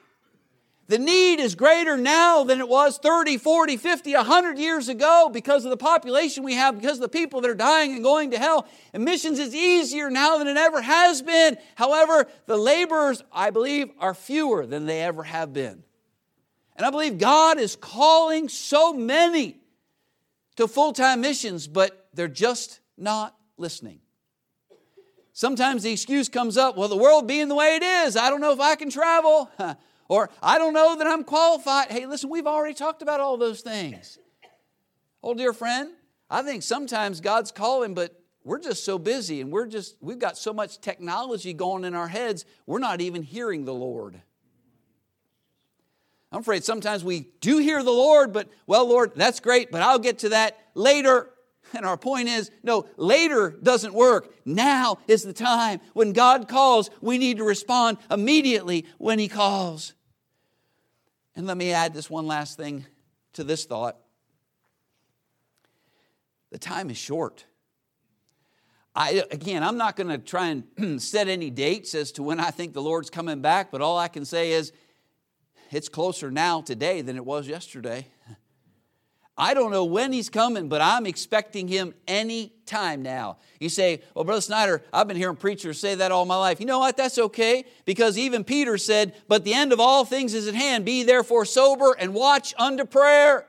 The 0.90 0.98
need 0.98 1.38
is 1.38 1.54
greater 1.54 1.96
now 1.96 2.42
than 2.42 2.58
it 2.58 2.68
was 2.68 2.98
30, 2.98 3.36
40, 3.36 3.76
50, 3.76 4.12
100 4.12 4.58
years 4.58 4.88
ago 4.88 5.30
because 5.32 5.64
of 5.64 5.70
the 5.70 5.76
population 5.76 6.42
we 6.42 6.54
have, 6.54 6.80
because 6.80 6.96
of 6.96 7.02
the 7.02 7.08
people 7.08 7.40
that 7.40 7.48
are 7.48 7.54
dying 7.54 7.92
and 7.92 8.02
going 8.02 8.32
to 8.32 8.38
hell. 8.38 8.66
And 8.92 9.04
missions 9.04 9.38
is 9.38 9.54
easier 9.54 10.10
now 10.10 10.38
than 10.38 10.48
it 10.48 10.56
ever 10.56 10.82
has 10.82 11.22
been. 11.22 11.58
However, 11.76 12.26
the 12.46 12.56
laborers, 12.56 13.22
I 13.32 13.50
believe, 13.50 13.88
are 14.00 14.14
fewer 14.14 14.66
than 14.66 14.86
they 14.86 15.00
ever 15.00 15.22
have 15.22 15.52
been. 15.52 15.84
And 16.74 16.84
I 16.84 16.90
believe 16.90 17.18
God 17.18 17.60
is 17.60 17.76
calling 17.76 18.48
so 18.48 18.92
many 18.92 19.60
to 20.56 20.66
full 20.66 20.92
time 20.92 21.20
missions, 21.20 21.68
but 21.68 22.08
they're 22.14 22.26
just 22.26 22.80
not 22.98 23.36
listening. 23.56 24.00
Sometimes 25.34 25.84
the 25.84 25.92
excuse 25.92 26.28
comes 26.28 26.56
up 26.56 26.76
well, 26.76 26.88
the 26.88 26.96
world 26.96 27.28
being 27.28 27.46
the 27.46 27.54
way 27.54 27.76
it 27.76 27.84
is, 27.84 28.16
I 28.16 28.28
don't 28.28 28.40
know 28.40 28.52
if 28.52 28.58
I 28.58 28.74
can 28.74 28.90
travel. 28.90 29.48
Or 30.10 30.28
I 30.42 30.58
don't 30.58 30.74
know 30.74 30.96
that 30.96 31.06
I'm 31.06 31.22
qualified. 31.22 31.92
Hey, 31.92 32.04
listen, 32.04 32.30
we've 32.30 32.48
already 32.48 32.74
talked 32.74 33.00
about 33.00 33.20
all 33.20 33.36
those 33.36 33.60
things. 33.60 34.18
Oh, 35.22 35.34
dear 35.34 35.52
friend, 35.52 35.92
I 36.28 36.42
think 36.42 36.64
sometimes 36.64 37.20
God's 37.20 37.52
calling, 37.52 37.94
but 37.94 38.20
we're 38.42 38.58
just 38.58 38.84
so 38.84 38.98
busy 38.98 39.40
and 39.40 39.52
we're 39.52 39.68
just, 39.68 39.94
we've 40.00 40.18
got 40.18 40.36
so 40.36 40.52
much 40.52 40.80
technology 40.80 41.52
going 41.52 41.84
in 41.84 41.94
our 41.94 42.08
heads, 42.08 42.44
we're 42.66 42.80
not 42.80 43.00
even 43.00 43.22
hearing 43.22 43.64
the 43.64 43.72
Lord. 43.72 44.20
I'm 46.32 46.40
afraid 46.40 46.64
sometimes 46.64 47.04
we 47.04 47.28
do 47.40 47.58
hear 47.58 47.80
the 47.80 47.92
Lord, 47.92 48.32
but, 48.32 48.48
well, 48.66 48.88
Lord, 48.88 49.12
that's 49.14 49.38
great, 49.38 49.70
but 49.70 49.80
I'll 49.80 50.00
get 50.00 50.18
to 50.20 50.30
that 50.30 50.58
later. 50.74 51.30
And 51.72 51.86
our 51.86 51.96
point 51.96 52.28
is 52.28 52.50
no, 52.64 52.88
later 52.96 53.56
doesn't 53.62 53.94
work. 53.94 54.34
Now 54.44 54.98
is 55.06 55.22
the 55.22 55.32
time. 55.32 55.80
When 55.92 56.12
God 56.12 56.48
calls, 56.48 56.90
we 57.00 57.16
need 57.16 57.36
to 57.36 57.44
respond 57.44 57.98
immediately 58.10 58.86
when 58.98 59.20
He 59.20 59.28
calls. 59.28 59.94
And 61.36 61.46
let 61.46 61.56
me 61.56 61.72
add 61.72 61.94
this 61.94 62.10
one 62.10 62.26
last 62.26 62.56
thing 62.56 62.86
to 63.34 63.44
this 63.44 63.64
thought. 63.64 63.96
The 66.50 66.58
time 66.58 66.90
is 66.90 66.96
short. 66.96 67.44
I, 68.94 69.22
again, 69.30 69.62
I'm 69.62 69.76
not 69.76 69.96
going 69.96 70.08
to 70.08 70.18
try 70.18 70.48
and 70.48 71.00
set 71.02 71.28
any 71.28 71.50
dates 71.50 71.94
as 71.94 72.10
to 72.12 72.22
when 72.22 72.40
I 72.40 72.50
think 72.50 72.72
the 72.72 72.82
Lord's 72.82 73.08
coming 73.08 73.40
back, 73.40 73.70
but 73.70 73.80
all 73.80 73.98
I 73.98 74.08
can 74.08 74.24
say 74.24 74.50
is 74.52 74.72
it's 75.70 75.88
closer 75.88 76.30
now 76.30 76.60
today 76.60 77.00
than 77.00 77.16
it 77.16 77.24
was 77.24 77.46
yesterday. 77.46 78.06
I 79.40 79.54
don't 79.54 79.70
know 79.70 79.86
when 79.86 80.12
he's 80.12 80.28
coming, 80.28 80.68
but 80.68 80.82
I'm 80.82 81.06
expecting 81.06 81.66
him 81.66 81.94
any 82.06 82.52
time 82.66 83.00
now. 83.00 83.38
You 83.58 83.70
say, 83.70 84.02
Well, 84.14 84.24
Brother 84.26 84.42
Snyder, 84.42 84.82
I've 84.92 85.08
been 85.08 85.16
hearing 85.16 85.36
preachers 85.36 85.80
say 85.80 85.94
that 85.94 86.12
all 86.12 86.26
my 86.26 86.36
life. 86.36 86.60
You 86.60 86.66
know 86.66 86.78
what? 86.78 86.98
That's 86.98 87.16
okay, 87.16 87.64
because 87.86 88.18
even 88.18 88.44
Peter 88.44 88.76
said, 88.76 89.14
But 89.28 89.44
the 89.44 89.54
end 89.54 89.72
of 89.72 89.80
all 89.80 90.04
things 90.04 90.34
is 90.34 90.46
at 90.46 90.54
hand. 90.54 90.84
Be 90.84 91.04
therefore 91.04 91.46
sober 91.46 91.96
and 91.98 92.12
watch 92.12 92.52
unto 92.58 92.84
prayer. 92.84 93.46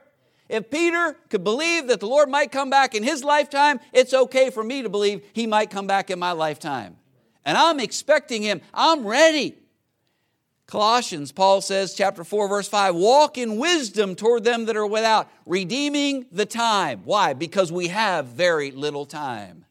If 0.48 0.70
Peter 0.70 1.14
could 1.28 1.44
believe 1.44 1.88
that 1.88 2.00
the 2.00 2.08
Lord 2.08 2.30
might 2.30 2.50
come 2.50 2.70
back 2.70 2.94
in 2.94 3.02
his 3.02 3.22
lifetime, 3.22 3.78
it's 3.92 4.14
okay 4.14 4.48
for 4.48 4.64
me 4.64 4.80
to 4.80 4.88
believe 4.88 5.22
he 5.34 5.46
might 5.46 5.68
come 5.68 5.86
back 5.86 6.08
in 6.10 6.18
my 6.18 6.32
lifetime. 6.32 6.96
And 7.44 7.58
I'm 7.58 7.80
expecting 7.80 8.40
him. 8.40 8.62
I'm 8.72 9.06
ready. 9.06 9.58
Colossians, 10.72 11.32
Paul 11.32 11.60
says, 11.60 11.92
chapter 11.92 12.24
4, 12.24 12.48
verse 12.48 12.66
5, 12.66 12.94
walk 12.94 13.36
in 13.36 13.58
wisdom 13.58 14.14
toward 14.14 14.42
them 14.42 14.64
that 14.64 14.74
are 14.74 14.86
without, 14.86 15.30
redeeming 15.44 16.24
the 16.32 16.46
time. 16.46 17.02
Why? 17.04 17.34
Because 17.34 17.70
we 17.70 17.88
have 17.88 18.28
very 18.28 18.70
little 18.70 19.04
time. 19.04 19.66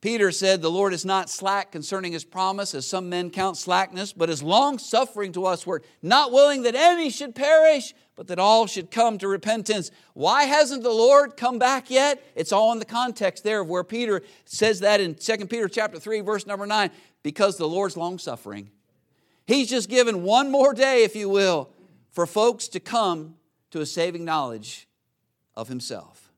Peter 0.00 0.32
said, 0.32 0.60
The 0.60 0.68
Lord 0.68 0.92
is 0.92 1.04
not 1.04 1.30
slack 1.30 1.70
concerning 1.70 2.12
his 2.12 2.24
promise, 2.24 2.74
as 2.74 2.84
some 2.84 3.08
men 3.08 3.30
count 3.30 3.56
slackness, 3.56 4.12
but 4.12 4.28
is 4.28 4.42
long 4.42 4.78
suffering 4.78 5.30
to 5.34 5.46
us, 5.46 5.64
word, 5.64 5.84
not 6.02 6.32
willing 6.32 6.62
that 6.62 6.74
any 6.74 7.08
should 7.08 7.36
perish, 7.36 7.94
but 8.16 8.26
that 8.26 8.40
all 8.40 8.66
should 8.66 8.90
come 8.90 9.16
to 9.18 9.28
repentance. 9.28 9.92
Why 10.14 10.42
hasn't 10.44 10.82
the 10.82 10.90
Lord 10.90 11.36
come 11.36 11.60
back 11.60 11.88
yet? 11.88 12.20
It's 12.34 12.50
all 12.50 12.72
in 12.72 12.80
the 12.80 12.84
context 12.84 13.44
there 13.44 13.60
of 13.60 13.68
where 13.68 13.84
Peter 13.84 14.22
says 14.44 14.80
that 14.80 15.00
in 15.00 15.14
2 15.14 15.46
Peter 15.46 15.68
chapter 15.68 16.00
3, 16.00 16.20
verse 16.20 16.48
number 16.48 16.66
9, 16.66 16.90
because 17.22 17.56
the 17.56 17.68
Lord's 17.68 17.96
long 17.96 18.18
suffering. 18.18 18.70
He's 19.46 19.68
just 19.68 19.88
given 19.88 20.22
one 20.22 20.50
more 20.50 20.72
day, 20.74 21.04
if 21.04 21.16
you 21.16 21.28
will, 21.28 21.70
for 22.10 22.26
folks 22.26 22.68
to 22.68 22.80
come 22.80 23.36
to 23.70 23.80
a 23.80 23.86
saving 23.86 24.24
knowledge 24.24 24.86
of 25.54 25.68
Himself. 25.68 26.32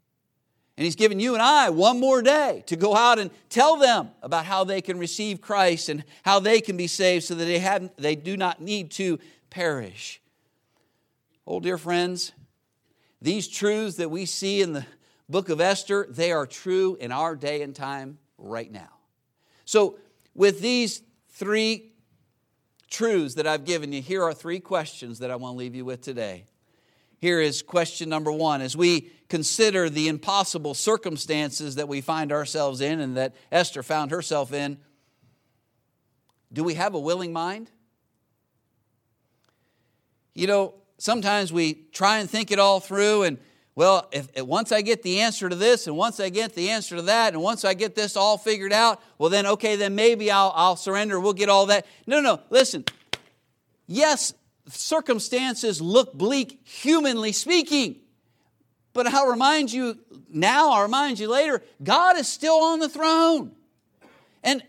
And 0.76 0.84
He's 0.84 0.96
given 0.96 1.20
you 1.20 1.34
and 1.34 1.42
I 1.42 1.70
one 1.70 2.00
more 2.00 2.22
day 2.22 2.64
to 2.66 2.76
go 2.76 2.96
out 2.96 3.18
and 3.18 3.30
tell 3.48 3.76
them 3.76 4.10
about 4.22 4.44
how 4.44 4.64
they 4.64 4.80
can 4.80 4.98
receive 4.98 5.40
Christ 5.40 5.88
and 5.88 6.04
how 6.24 6.40
they 6.40 6.60
can 6.60 6.76
be 6.76 6.86
saved 6.86 7.24
so 7.24 7.34
that 7.34 7.44
they, 7.44 7.58
have, 7.60 7.90
they 7.96 8.16
do 8.16 8.36
not 8.36 8.60
need 8.60 8.90
to 8.92 9.18
perish. 9.50 10.20
Oh, 11.46 11.60
dear 11.60 11.78
friends, 11.78 12.32
these 13.20 13.46
truths 13.46 13.96
that 13.96 14.10
we 14.10 14.26
see 14.26 14.62
in 14.62 14.72
the 14.72 14.86
book 15.28 15.48
of 15.48 15.60
Esther, 15.60 16.06
they 16.10 16.32
are 16.32 16.46
true 16.46 16.96
in 17.00 17.12
our 17.12 17.36
day 17.36 17.62
and 17.62 17.74
time 17.74 18.18
right 18.38 18.70
now. 18.70 18.90
So, 19.64 19.98
with 20.34 20.60
these 20.60 21.02
three 21.30 21.92
truths 22.90 23.34
that 23.34 23.46
I've 23.46 23.64
given 23.64 23.92
you, 23.92 24.02
here 24.02 24.22
are 24.22 24.34
three 24.34 24.60
questions 24.60 25.18
that 25.18 25.30
I 25.30 25.36
want 25.36 25.54
to 25.54 25.58
leave 25.58 25.74
you 25.74 25.84
with 25.84 26.00
today. 26.00 26.46
Here 27.20 27.40
is 27.40 27.62
question 27.62 28.08
number 28.08 28.30
one. 28.30 28.60
As 28.60 28.76
we 28.76 29.10
consider 29.28 29.88
the 29.88 30.08
impossible 30.08 30.74
circumstances 30.74 31.76
that 31.76 31.88
we 31.88 32.00
find 32.00 32.30
ourselves 32.30 32.80
in 32.80 33.00
and 33.00 33.16
that 33.16 33.34
Esther 33.50 33.82
found 33.82 34.10
herself 34.10 34.52
in, 34.52 34.78
do 36.52 36.62
we 36.62 36.74
have 36.74 36.94
a 36.94 37.00
willing 37.00 37.32
mind? 37.32 37.70
You 40.34 40.46
know, 40.46 40.74
sometimes 40.98 41.52
we 41.52 41.86
try 41.92 42.18
and 42.18 42.28
think 42.28 42.50
it 42.50 42.58
all 42.58 42.80
through 42.80 43.22
and 43.22 43.38
well, 43.76 44.08
if, 44.12 44.28
once 44.42 44.70
I 44.70 44.82
get 44.82 45.02
the 45.02 45.20
answer 45.20 45.48
to 45.48 45.56
this, 45.56 45.86
and 45.86 45.96
once 45.96 46.20
I 46.20 46.28
get 46.28 46.54
the 46.54 46.70
answer 46.70 46.96
to 46.96 47.02
that, 47.02 47.32
and 47.32 47.42
once 47.42 47.64
I 47.64 47.74
get 47.74 47.94
this 47.94 48.16
all 48.16 48.38
figured 48.38 48.72
out, 48.72 49.02
well, 49.18 49.30
then, 49.30 49.46
okay, 49.46 49.74
then 49.74 49.94
maybe 49.94 50.30
I'll, 50.30 50.52
I'll 50.54 50.76
surrender. 50.76 51.18
We'll 51.18 51.32
get 51.32 51.48
all 51.48 51.66
that. 51.66 51.86
No, 52.06 52.20
no, 52.20 52.40
listen. 52.50 52.84
Yes, 53.86 54.32
circumstances 54.68 55.80
look 55.80 56.14
bleak, 56.14 56.60
humanly 56.64 57.32
speaking. 57.32 57.96
But 58.92 59.08
I'll 59.08 59.26
remind 59.26 59.72
you 59.72 59.98
now, 60.28 60.70
I'll 60.70 60.82
remind 60.82 61.18
you 61.18 61.28
later, 61.28 61.62
God 61.82 62.16
is 62.16 62.28
still 62.28 62.62
on 62.62 62.78
the 62.78 62.88
throne. 62.88 63.50
And 64.44 64.62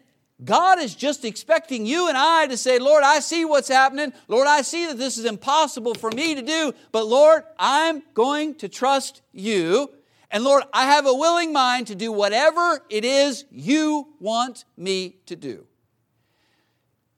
God 0.45 0.79
is 0.79 0.95
just 0.95 1.25
expecting 1.25 1.85
you 1.85 2.07
and 2.07 2.17
I 2.17 2.47
to 2.47 2.55
say, 2.55 2.79
Lord, 2.79 3.03
I 3.03 3.19
see 3.19 3.43
what's 3.45 3.67
happening. 3.67 4.13
Lord, 4.27 4.47
I 4.47 4.61
see 4.61 4.85
that 4.85 4.97
this 4.97 5.17
is 5.17 5.25
impossible 5.25 5.95
for 5.95 6.11
me 6.11 6.35
to 6.35 6.41
do, 6.41 6.73
but 6.91 7.07
Lord, 7.07 7.43
I'm 7.57 8.03
going 8.13 8.55
to 8.55 8.69
trust 8.69 9.21
you. 9.31 9.89
And 10.29 10.43
Lord, 10.43 10.63
I 10.71 10.85
have 10.85 11.05
a 11.07 11.13
willing 11.13 11.51
mind 11.51 11.87
to 11.87 11.95
do 11.95 12.11
whatever 12.11 12.81
it 12.89 13.03
is 13.03 13.45
you 13.49 14.13
want 14.19 14.65
me 14.77 15.17
to 15.25 15.35
do. 15.35 15.65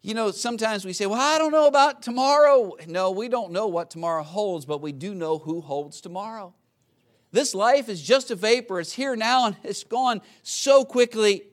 You 0.02 0.14
know, 0.14 0.32
sometimes 0.32 0.86
we 0.86 0.94
say, 0.94 1.06
well, 1.06 1.20
I 1.20 1.38
don't 1.38 1.52
know 1.52 1.68
about 1.68 2.02
tomorrow. 2.02 2.78
No, 2.88 3.12
we 3.12 3.28
don't 3.28 3.52
know 3.52 3.68
what 3.68 3.90
tomorrow 3.90 4.24
holds, 4.24 4.66
but 4.66 4.82
we 4.82 4.94
do 4.94 5.14
know 5.14 5.38
who 5.38 5.60
holds 5.60 6.00
tomorrow. 6.00 6.54
This 7.32 7.54
life 7.54 7.90
is 7.90 8.02
just 8.02 8.32
a 8.32 8.36
vapor. 8.36 8.80
It's 8.80 8.94
here 8.94 9.16
now 9.18 9.48
and 9.48 9.58
it's 9.64 9.84
gone 9.84 10.22
so 10.44 10.86
quickly. 10.86 11.44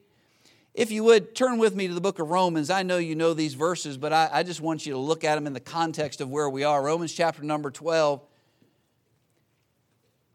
If 0.75 0.91
you 0.91 1.05
would 1.05 1.37
turn 1.37 1.59
with 1.59 1.77
me 1.77 1.87
to 1.87 1.95
the 1.95 2.01
book 2.01 2.19
of 2.19 2.31
Romans, 2.31 2.69
I 2.69 2.83
know 2.83 2.99
you 2.99 3.15
know 3.15 3.33
these 3.33 3.55
verses, 3.55 3.97
but 3.97 4.13
I, 4.13 4.29
I, 4.33 4.43
just 4.43 4.61
want 4.61 4.85
you 4.85 4.95
to 4.95 4.99
look 4.99 5.23
at 5.23 5.37
them 5.37 5.47
in 5.47 5.53
the 5.53 5.61
context 5.61 6.21
of 6.21 6.31
where 6.31 6.51
we 6.51 6.65
are. 6.65 6.83
Romans 6.83 7.13
chapter 7.13 7.45
number 7.45 7.71
12. 7.71 8.21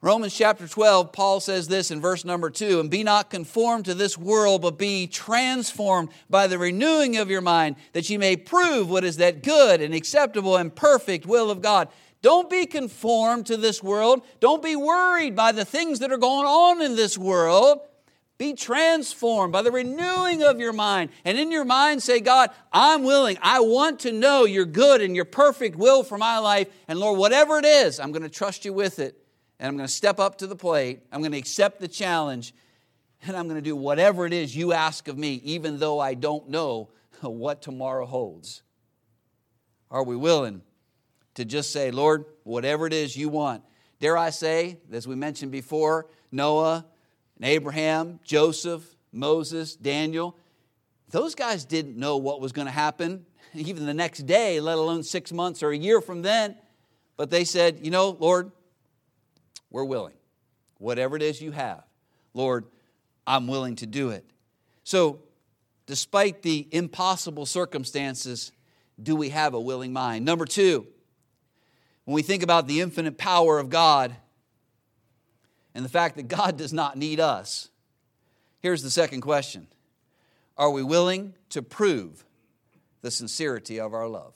Romans 0.02 0.34
chapter 0.34 0.66
12, 0.66 1.12
Paul 1.12 1.42
says 1.42 1.68
this 1.68 1.92
in 1.92 2.00
verse 2.00 2.24
number 2.24 2.50
2 2.50 2.80
And 2.80 2.90
be 2.90 3.04
not 3.04 3.30
conformed 3.30 3.84
to 3.86 3.94
this 3.94 4.18
world, 4.18 4.62
but 4.62 4.78
be 4.78 5.08
transformed 5.08 6.08
by 6.30 6.48
the 6.48 6.58
renewing 6.58 7.18
of 7.18 7.30
your 7.30 7.42
mind, 7.42 7.76
that 7.92 8.10
ye 8.10 8.18
may 8.18 8.38
prove 8.38 8.90
what 8.90 9.04
is 9.04 9.18
that 9.18 9.44
good 9.44 9.82
and 9.82 9.94
acceptable 9.94 10.56
and 10.56 10.74
perfect 10.74 11.26
will 11.26 11.52
of 11.52 11.62
God. 11.62 11.90
Don't 12.22 12.50
be 12.50 12.66
conformed 12.66 13.46
to 13.48 13.58
this 13.58 13.84
world. 13.84 14.22
Don't 14.40 14.64
be 14.64 14.78
worried 14.78 15.36
by 15.36 15.52
the 15.52 15.66
things 15.66 16.00
that 16.00 16.14
are 16.14 16.18
going 16.18 16.46
on 16.46 16.82
in 16.82 16.96
this 16.96 17.18
world. 17.18 17.82
Be 18.40 18.54
transformed 18.54 19.52
by 19.52 19.62
the 19.62 19.72
renewing 19.72 20.44
of 20.44 20.62
your 20.62 20.72
mind. 20.72 21.10
And 21.26 21.38
in 21.38 21.52
your 21.52 21.66
mind, 21.66 22.02
say, 22.02 22.22
God, 22.22 22.50
I'm 22.72 23.04
willing. 23.04 23.38
I 23.42 23.60
want 23.60 24.00
to 24.02 24.14
know 24.14 24.46
your 24.46 24.66
good 24.66 25.02
and 25.02 25.14
your 25.14 25.26
perfect 25.26 25.76
will 25.76 26.04
for 26.04 26.18
my 26.18 26.38
life. 26.38 26.70
And 26.88 26.98
Lord, 26.98 27.20
whatever 27.20 27.58
it 27.58 27.66
is, 27.66 28.00
I'm 28.00 28.14
going 28.14 28.24
to 28.24 28.30
trust 28.30 28.64
you 28.64 28.72
with 28.72 29.00
it. 29.00 29.22
And 29.60 29.68
I'm 29.68 29.76
going 29.76 29.88
to 29.88 29.94
step 29.94 30.22
up 30.22 30.38
to 30.38 30.48
the 30.48 30.56
plate. 30.56 31.02
I'm 31.12 31.20
going 31.20 31.34
to 31.34 31.38
accept 31.38 31.82
the 31.82 31.90
challenge. 31.90 32.54
And 33.28 33.36
I'm 33.36 33.50
going 33.50 33.58
to 33.58 33.62
do 33.62 33.76
whatever 33.76 34.26
it 34.26 34.32
is 34.32 34.56
you 34.56 34.72
ask 34.72 35.10
of 35.10 35.18
me, 35.18 35.42
even 35.44 35.78
though 35.78 36.00
I 36.00 36.14
don't 36.14 36.48
know 36.48 36.92
what 37.22 37.62
tomorrow 37.62 38.06
holds. 38.06 38.64
Are 39.92 40.04
we 40.04 40.16
willing 40.16 40.62
to 41.34 41.44
just 41.44 41.74
say, 41.74 41.92
Lord, 41.92 42.24
whatever 42.44 42.88
it 42.88 42.94
is 42.94 43.18
you 43.18 43.28
want? 43.28 43.64
Dare 44.00 44.18
I 44.18 44.30
say, 44.30 44.78
as 44.94 45.06
we 45.06 45.16
mentioned 45.16 45.52
before, 45.52 46.08
Noah, 46.32 46.86
and 47.40 47.50
Abraham, 47.50 48.20
Joseph, 48.24 48.84
Moses, 49.12 49.76
Daniel, 49.76 50.36
those 51.10 51.36
guys 51.36 51.66
didn't 51.66 51.98
know 51.98 52.18
what 52.18 52.42
was 52.42 52.52
going 52.52 52.68
to 52.68 52.72
happen 52.72 53.26
even 53.54 53.86
the 53.86 53.94
next 53.94 54.26
day, 54.26 54.60
let 54.60 54.78
alone 54.78 55.04
six 55.04 55.32
months 55.32 55.64
or 55.64 55.72
a 55.72 55.78
year 55.78 56.02
from 56.02 56.22
then. 56.22 56.56
But 57.18 57.30
they 57.30 57.44
said, 57.44 57.80
You 57.82 57.92
know, 57.92 58.16
Lord, 58.20 58.52
we're 59.70 59.84
willing. 59.84 60.14
Whatever 60.78 61.16
it 61.16 61.22
is 61.22 61.42
you 61.42 61.52
have, 61.52 61.84
Lord, 62.34 62.66
I'm 63.28 63.48
willing 63.48 63.76
to 63.78 63.86
do 63.86 64.12
it. 64.12 64.26
So, 64.84 65.20
despite 65.86 66.42
the 66.42 66.68
impossible 66.72 67.46
circumstances, 67.46 68.52
do 69.02 69.16
we 69.16 69.30
have 69.30 69.54
a 69.54 69.60
willing 69.60 69.92
mind? 69.92 70.24
Number 70.24 70.46
two, 70.46 70.88
when 72.06 72.16
we 72.16 72.22
think 72.22 72.44
about 72.44 72.68
the 72.68 72.80
infinite 72.80 73.18
power 73.18 73.60
of 73.60 73.70
God, 73.70 74.16
and 75.74 75.86
the 75.86 75.90
fact 75.90 76.16
that 76.16 76.28
God 76.28 76.58
does 76.58 76.74
not 76.74 76.98
need 76.98 77.20
us. 77.20 77.70
Here's 78.60 78.84
the 78.84 78.90
second 78.90 79.22
question 79.22 79.68
Are 80.58 80.72
we 80.72 80.84
willing 80.84 81.34
to 81.50 81.62
prove 81.62 82.26
the 83.02 83.12
sincerity 83.12 83.80
of 83.80 83.94
our 83.94 84.08
love? 84.08 84.34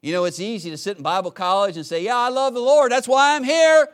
You 0.00 0.12
know, 0.12 0.24
it's 0.24 0.40
easy 0.40 0.70
to 0.70 0.76
sit 0.76 0.96
in 0.96 1.02
Bible 1.02 1.30
college 1.30 1.76
and 1.76 1.84
say, 1.84 2.02
Yeah, 2.02 2.16
I 2.16 2.28
love 2.28 2.54
the 2.54 2.60
Lord, 2.60 2.92
that's 2.92 3.08
why 3.08 3.34
I'm 3.34 3.44
here. 3.44 3.88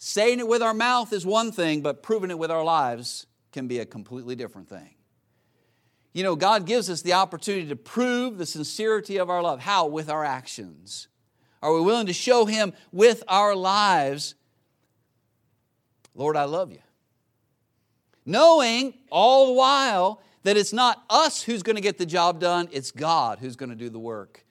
Saying 0.00 0.38
it 0.38 0.46
with 0.46 0.62
our 0.62 0.74
mouth 0.74 1.12
is 1.12 1.26
one 1.26 1.50
thing, 1.50 1.80
but 1.80 2.02
proving 2.02 2.30
it 2.30 2.38
with 2.38 2.52
our 2.52 2.62
lives 2.62 3.26
can 3.52 3.66
be 3.66 3.80
a 3.80 3.86
completely 3.86 4.36
different 4.36 4.68
thing. 4.68 4.94
You 6.12 6.22
know, 6.22 6.36
God 6.36 6.66
gives 6.66 6.88
us 6.88 7.02
the 7.02 7.14
opportunity 7.14 7.68
to 7.68 7.76
prove 7.76 8.38
the 8.38 8.46
sincerity 8.46 9.16
of 9.18 9.28
our 9.28 9.42
love. 9.42 9.60
How? 9.60 9.86
With 9.86 10.08
our 10.08 10.24
actions. 10.24 11.08
Are 11.62 11.74
we 11.74 11.80
willing 11.80 12.06
to 12.06 12.12
show 12.12 12.44
Him 12.44 12.72
with 12.92 13.24
our 13.26 13.56
lives 13.56 14.34
Lord, 16.18 16.36
I 16.36 16.44
love 16.44 16.72
you. 16.72 16.80
Knowing 18.26 18.92
all 19.10 19.46
the 19.46 19.52
while 19.54 20.20
that 20.42 20.56
it's 20.56 20.72
not 20.72 21.02
us 21.08 21.42
who's 21.42 21.62
going 21.62 21.76
to 21.76 21.82
get 21.82 21.96
the 21.96 22.04
job 22.04 22.40
done, 22.40 22.68
it's 22.72 22.90
God 22.90 23.38
who's 23.38 23.54
going 23.54 23.70
to 23.70 23.76
do 23.76 23.88
the 23.88 24.00
work. 24.00 24.44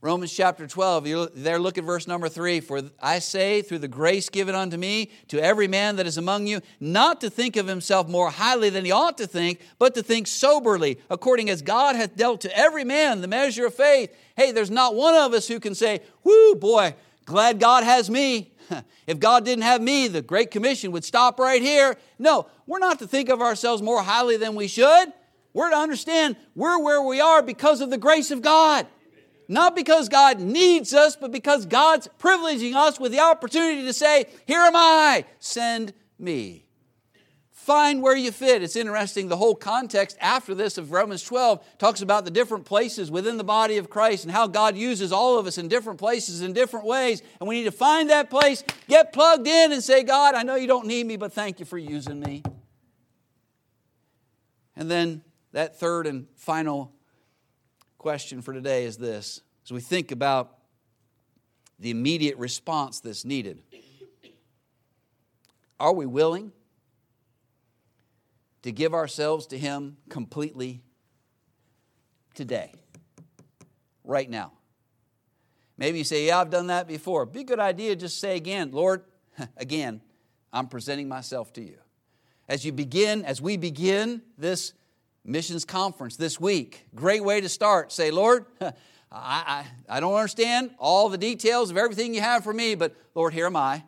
Romans 0.00 0.32
chapter 0.34 0.66
12, 0.66 1.06
you 1.06 1.28
there 1.34 1.58
look 1.58 1.78
at 1.78 1.84
verse 1.84 2.08
number 2.08 2.28
3. 2.28 2.60
For 2.60 2.82
I 3.00 3.20
say, 3.20 3.62
through 3.62 3.78
the 3.78 3.88
grace 3.88 4.28
given 4.28 4.56
unto 4.56 4.76
me, 4.76 5.12
to 5.28 5.42
every 5.42 5.68
man 5.68 5.96
that 5.96 6.06
is 6.06 6.18
among 6.18 6.48
you, 6.48 6.60
not 6.80 7.20
to 7.20 7.30
think 7.30 7.56
of 7.56 7.68
himself 7.68 8.08
more 8.08 8.30
highly 8.30 8.68
than 8.68 8.84
he 8.84 8.90
ought 8.90 9.16
to 9.18 9.26
think, 9.26 9.60
but 9.78 9.94
to 9.94 10.02
think 10.02 10.26
soberly, 10.26 10.98
according 11.08 11.48
as 11.48 11.62
God 11.62 11.96
hath 11.96 12.16
dealt 12.16 12.40
to 12.42 12.58
every 12.58 12.84
man 12.84 13.20
the 13.20 13.28
measure 13.28 13.66
of 13.66 13.74
faith. 13.74 14.14
Hey, 14.36 14.50
there's 14.50 14.70
not 14.70 14.96
one 14.96 15.14
of 15.14 15.32
us 15.32 15.46
who 15.46 15.60
can 15.60 15.76
say, 15.76 16.00
Whoo, 16.24 16.56
boy, 16.56 16.94
glad 17.24 17.60
God 17.60 17.84
has 17.84 18.10
me. 18.10 18.53
if 19.06 19.18
God 19.18 19.44
didn't 19.44 19.64
have 19.64 19.82
me, 19.82 20.08
the 20.08 20.22
Great 20.22 20.50
Commission 20.50 20.92
would 20.92 21.04
stop 21.04 21.38
right 21.38 21.62
here. 21.62 21.96
No, 22.18 22.48
we're 22.66 22.78
not 22.78 22.98
to 23.00 23.06
think 23.06 23.28
of 23.28 23.40
ourselves 23.40 23.82
more 23.82 24.02
highly 24.02 24.36
than 24.36 24.54
we 24.54 24.68
should. 24.68 25.12
We're 25.52 25.70
to 25.70 25.76
understand 25.76 26.36
we're 26.54 26.78
where 26.78 27.02
we 27.02 27.20
are 27.20 27.42
because 27.42 27.80
of 27.80 27.90
the 27.90 27.98
grace 27.98 28.30
of 28.30 28.42
God. 28.42 28.86
Not 29.46 29.76
because 29.76 30.08
God 30.08 30.40
needs 30.40 30.94
us, 30.94 31.16
but 31.16 31.30
because 31.30 31.66
God's 31.66 32.08
privileging 32.18 32.74
us 32.74 32.98
with 32.98 33.12
the 33.12 33.20
opportunity 33.20 33.82
to 33.84 33.92
say, 33.92 34.26
Here 34.46 34.60
am 34.60 34.74
I, 34.74 35.26
send 35.38 35.92
me. 36.18 36.64
Find 37.64 38.02
where 38.02 38.14
you 38.14 38.30
fit. 38.30 38.62
It's 38.62 38.76
interesting, 38.76 39.28
the 39.28 39.38
whole 39.38 39.54
context 39.54 40.18
after 40.20 40.54
this 40.54 40.76
of 40.76 40.92
Romans 40.92 41.22
12 41.22 41.64
talks 41.78 42.02
about 42.02 42.26
the 42.26 42.30
different 42.30 42.66
places 42.66 43.10
within 43.10 43.38
the 43.38 43.44
body 43.44 43.78
of 43.78 43.88
Christ 43.88 44.24
and 44.24 44.32
how 44.32 44.46
God 44.46 44.76
uses 44.76 45.12
all 45.12 45.38
of 45.38 45.46
us 45.46 45.56
in 45.56 45.68
different 45.68 45.98
places 45.98 46.42
in 46.42 46.52
different 46.52 46.84
ways. 46.84 47.22
And 47.40 47.48
we 47.48 47.54
need 47.54 47.64
to 47.64 47.72
find 47.72 48.10
that 48.10 48.28
place, 48.28 48.62
get 48.86 49.14
plugged 49.14 49.48
in, 49.48 49.72
and 49.72 49.82
say, 49.82 50.02
God, 50.02 50.34
I 50.34 50.42
know 50.42 50.56
you 50.56 50.66
don't 50.66 50.86
need 50.86 51.06
me, 51.06 51.16
but 51.16 51.32
thank 51.32 51.58
you 51.58 51.64
for 51.64 51.78
using 51.78 52.20
me. 52.20 52.42
And 54.76 54.90
then 54.90 55.22
that 55.52 55.80
third 55.80 56.06
and 56.06 56.26
final 56.36 56.92
question 57.96 58.42
for 58.42 58.52
today 58.52 58.84
is 58.84 58.98
this 58.98 59.40
as 59.64 59.72
we 59.72 59.80
think 59.80 60.12
about 60.12 60.58
the 61.78 61.88
immediate 61.88 62.36
response 62.36 63.00
that's 63.00 63.24
needed. 63.24 63.62
Are 65.80 65.94
we 65.94 66.04
willing 66.04 66.52
to 68.64 68.72
give 68.72 68.94
ourselves 68.94 69.46
to 69.48 69.58
Him 69.58 69.98
completely 70.08 70.82
today, 72.34 72.72
right 74.04 74.28
now? 74.28 74.52
Maybe 75.76 75.98
you 75.98 76.04
say, 76.04 76.26
Yeah, 76.26 76.40
I've 76.40 76.48
done 76.48 76.68
that 76.68 76.88
before. 76.88 77.26
Be 77.26 77.40
a 77.40 77.44
good 77.44 77.60
idea, 77.60 77.94
just 77.94 78.18
say 78.18 78.36
again, 78.36 78.72
Lord, 78.72 79.04
again, 79.58 80.00
I'm 80.50 80.66
presenting 80.66 81.08
myself 81.08 81.52
to 81.54 81.62
you. 81.62 81.76
As 82.48 82.64
you 82.64 82.72
begin, 82.72 83.26
as 83.26 83.42
we 83.42 83.58
begin 83.58 84.22
this 84.38 84.72
missions 85.26 85.66
conference 85.66 86.16
this 86.16 86.40
week, 86.40 86.86
great 86.94 87.22
way 87.22 87.42
to 87.42 87.50
start. 87.50 87.92
Say, 87.92 88.10
Lord, 88.10 88.46
I, 88.60 88.72
I, 89.12 89.66
I 89.88 90.00
don't 90.00 90.14
understand 90.14 90.70
all 90.78 91.10
the 91.10 91.18
details 91.18 91.70
of 91.70 91.76
everything 91.76 92.14
you 92.14 92.22
have 92.22 92.44
for 92.44 92.52
me, 92.52 92.76
but 92.76 92.96
Lord, 93.14 93.34
here 93.34 93.46
am 93.46 93.56
I. 93.56 93.84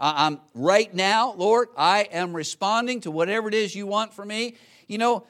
I'm 0.00 0.40
right 0.54 0.92
now, 0.94 1.34
Lord, 1.34 1.68
I 1.76 2.08
am 2.10 2.34
responding 2.34 3.02
to 3.02 3.10
whatever 3.10 3.48
it 3.48 3.54
is 3.54 3.74
you 3.74 3.86
want 3.86 4.14
from 4.14 4.28
me. 4.28 4.56
You 4.88 4.96
know, 4.96 5.26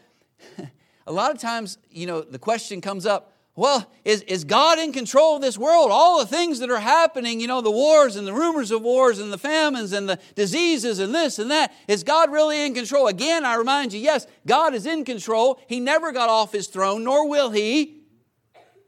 a 1.06 1.12
lot 1.12 1.32
of 1.32 1.38
times, 1.38 1.76
you 1.90 2.06
know, 2.06 2.20
the 2.20 2.38
question 2.38 2.80
comes 2.80 3.04
up, 3.04 3.32
well, 3.56 3.90
is, 4.04 4.22
is 4.22 4.44
God 4.44 4.78
in 4.78 4.92
control 4.92 5.36
of 5.36 5.42
this 5.42 5.58
world? 5.58 5.90
All 5.90 6.20
the 6.20 6.26
things 6.26 6.60
that 6.60 6.70
are 6.70 6.78
happening, 6.78 7.40
you 7.40 7.48
know, 7.48 7.60
the 7.60 7.70
wars 7.70 8.14
and 8.14 8.26
the 8.26 8.32
rumors 8.32 8.70
of 8.70 8.80
wars 8.82 9.18
and 9.18 9.32
the 9.32 9.38
famines 9.38 9.92
and 9.92 10.08
the 10.08 10.20
diseases 10.36 11.00
and 11.00 11.12
this 11.12 11.38
and 11.38 11.50
that, 11.50 11.74
is 11.88 12.04
God 12.04 12.30
really 12.30 12.64
in 12.64 12.72
control? 12.72 13.08
Again, 13.08 13.44
I 13.44 13.56
remind 13.56 13.92
you, 13.92 14.00
yes, 14.00 14.26
God 14.46 14.72
is 14.72 14.86
in 14.86 15.04
control. 15.04 15.60
He 15.66 15.80
never 15.80 16.12
got 16.12 16.28
off 16.28 16.52
his 16.52 16.68
throne, 16.68 17.04
nor 17.04 17.28
will 17.28 17.50
he. 17.50 17.99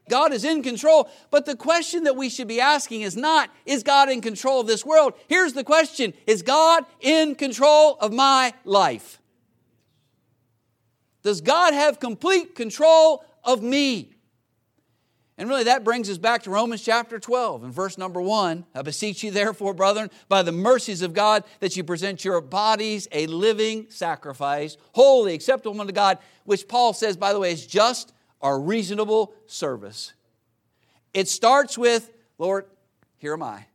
God 0.09 0.33
is 0.33 0.45
in 0.45 0.63
control. 0.63 1.09
But 1.31 1.47
the 1.47 1.57
question 1.57 2.05
that 2.05 2.17
we 2.17 2.29
should 2.29 2.49
be 2.49 2.61
asking 2.61 3.03
is 3.03 3.17
not, 3.17 3.51
is 3.67 3.83
God 3.83 4.11
in 4.11 4.21
control 4.21 4.61
of 4.61 4.67
this 4.67 4.85
world? 4.85 5.15
Here's 5.29 5.53
the 5.53 5.65
question 5.65 6.13
Is 6.27 6.43
God 6.43 6.85
in 7.01 7.35
control 7.35 7.97
of 8.01 8.13
my 8.13 8.53
life? 8.65 9.21
Does 11.23 11.41
God 11.41 11.73
have 11.73 12.01
complete 12.01 12.55
control 12.55 13.25
of 13.45 13.63
me? 13.63 14.13
And 15.39 15.49
really, 15.49 15.65
that 15.65 15.83
brings 15.83 16.11
us 16.11 16.19
back 16.19 16.43
to 16.43 16.51
Romans 16.51 16.85
chapter 16.85 17.19
12 17.19 17.65
and 17.65 17.73
verse 17.73 17.97
number 17.97 18.21
1. 18.21 18.67
I 18.75 18.83
beseech 18.83 19.25
you, 19.25 19.31
therefore, 19.31 19.73
brethren, 19.73 20.11
by 20.29 20.43
the 20.43 20.53
mercies 20.53 21.01
of 21.01 21.15
God, 21.15 21.45
that 21.61 21.77
you 21.77 21.85
present 21.85 22.25
your 22.25 22.41
bodies 22.41 23.09
a 23.13 23.27
living 23.27 23.87
sacrifice, 23.89 24.77
holy, 24.93 25.33
acceptable 25.33 25.81
unto 25.81 25.93
God, 25.93 26.19
which 26.45 26.69
Paul 26.69 26.93
says, 26.93 27.17
by 27.17 27.33
the 27.33 27.41
way, 27.41 27.51
is 27.51 27.67
just 27.67 28.13
our 28.43 28.61
reasonable 28.61 29.33
service. 29.47 30.13
It 31.15 31.29
starts 31.29 31.79
with, 31.79 32.11
Lord, 32.39 32.67
here 33.19 33.35
am 33.35 33.43
I. 33.43 33.67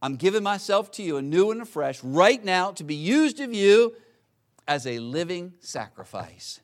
I'm 0.00 0.16
giving 0.16 0.42
myself 0.42 0.90
to 0.92 1.02
you 1.02 1.16
anew 1.16 1.50
and 1.50 1.62
afresh 1.62 2.02
right 2.02 2.42
now 2.44 2.72
to 2.72 2.84
be 2.84 2.94
used 2.94 3.40
of 3.40 3.52
you 3.54 3.94
as 4.66 4.86
a 4.86 4.98
living 4.98 5.54
sacrifice. 5.60 6.60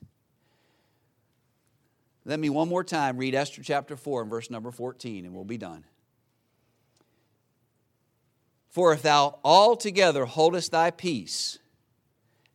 Let 2.25 2.38
me 2.38 2.51
one 2.51 2.69
more 2.69 2.85
time 2.85 3.16
read 3.16 3.35
Esther 3.35 3.62
chapter 3.62 3.97
4 3.97 4.23
and 4.23 4.31
verse 4.31 4.51
number 4.51 4.71
14, 4.71 5.25
and 5.25 5.35
we'll 5.35 5.45
be 5.45 5.57
done. 5.57 5.85
For 8.69 8.93
if 8.93 9.03
thou 9.03 9.38
altogether 9.43 10.27
holdest 10.27 10.71
thy 10.71 10.90
peace 10.90 11.59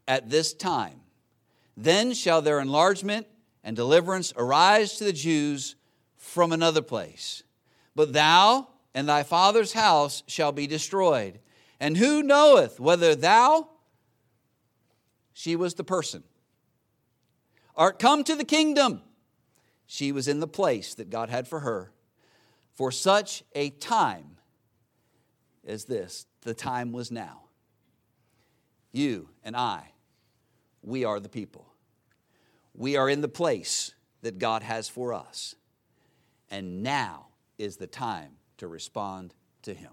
at 0.07 0.29
this 0.29 0.53
time, 0.53 1.01
then 1.75 2.13
shall 2.13 2.41
their 2.41 2.59
enlargement 2.59 3.27
and 3.65 3.75
deliverance 3.75 4.31
arise 4.37 4.95
to 4.97 5.03
the 5.03 5.11
Jews 5.11 5.75
from 6.15 6.53
another 6.53 6.83
place. 6.83 7.41
But 7.95 8.13
thou 8.13 8.67
and 8.93 9.09
thy 9.09 9.23
father's 9.23 9.73
house 9.73 10.23
shall 10.27 10.51
be 10.51 10.67
destroyed. 10.67 11.39
And 11.79 11.97
who 11.97 12.21
knoweth 12.21 12.79
whether 12.79 13.15
thou, 13.15 13.69
she 15.33 15.55
was 15.55 15.73
the 15.73 15.83
person, 15.83 16.23
art 17.75 17.97
come 17.97 18.23
to 18.25 18.35
the 18.35 18.45
kingdom? 18.45 19.01
She 19.87 20.11
was 20.11 20.27
in 20.27 20.39
the 20.39 20.47
place 20.47 20.93
that 20.93 21.09
God 21.09 21.29
had 21.29 21.47
for 21.47 21.61
her 21.61 21.91
for 22.75 22.91
such 22.91 23.43
a 23.53 23.71
time 23.71 24.37
as 25.67 25.85
this. 25.85 26.27
The 26.41 26.53
time 26.53 26.91
was 26.91 27.11
now. 27.11 27.41
You 28.91 29.29
and 29.43 29.55
I, 29.55 29.91
we 30.83 31.03
are 31.03 31.19
the 31.19 31.29
people 31.29 31.74
we 32.77 32.97
are 32.97 33.09
in 33.09 33.21
the 33.21 33.27
place 33.27 33.93
that 34.21 34.39
God 34.39 34.63
has 34.63 34.89
for 34.89 35.13
us. 35.13 35.55
And 36.49 36.83
now 36.83 37.27
is 37.57 37.77
the 37.77 37.87
time 37.87 38.31
to 38.57 38.67
respond 38.67 39.33
to 39.63 39.73
Him. 39.73 39.91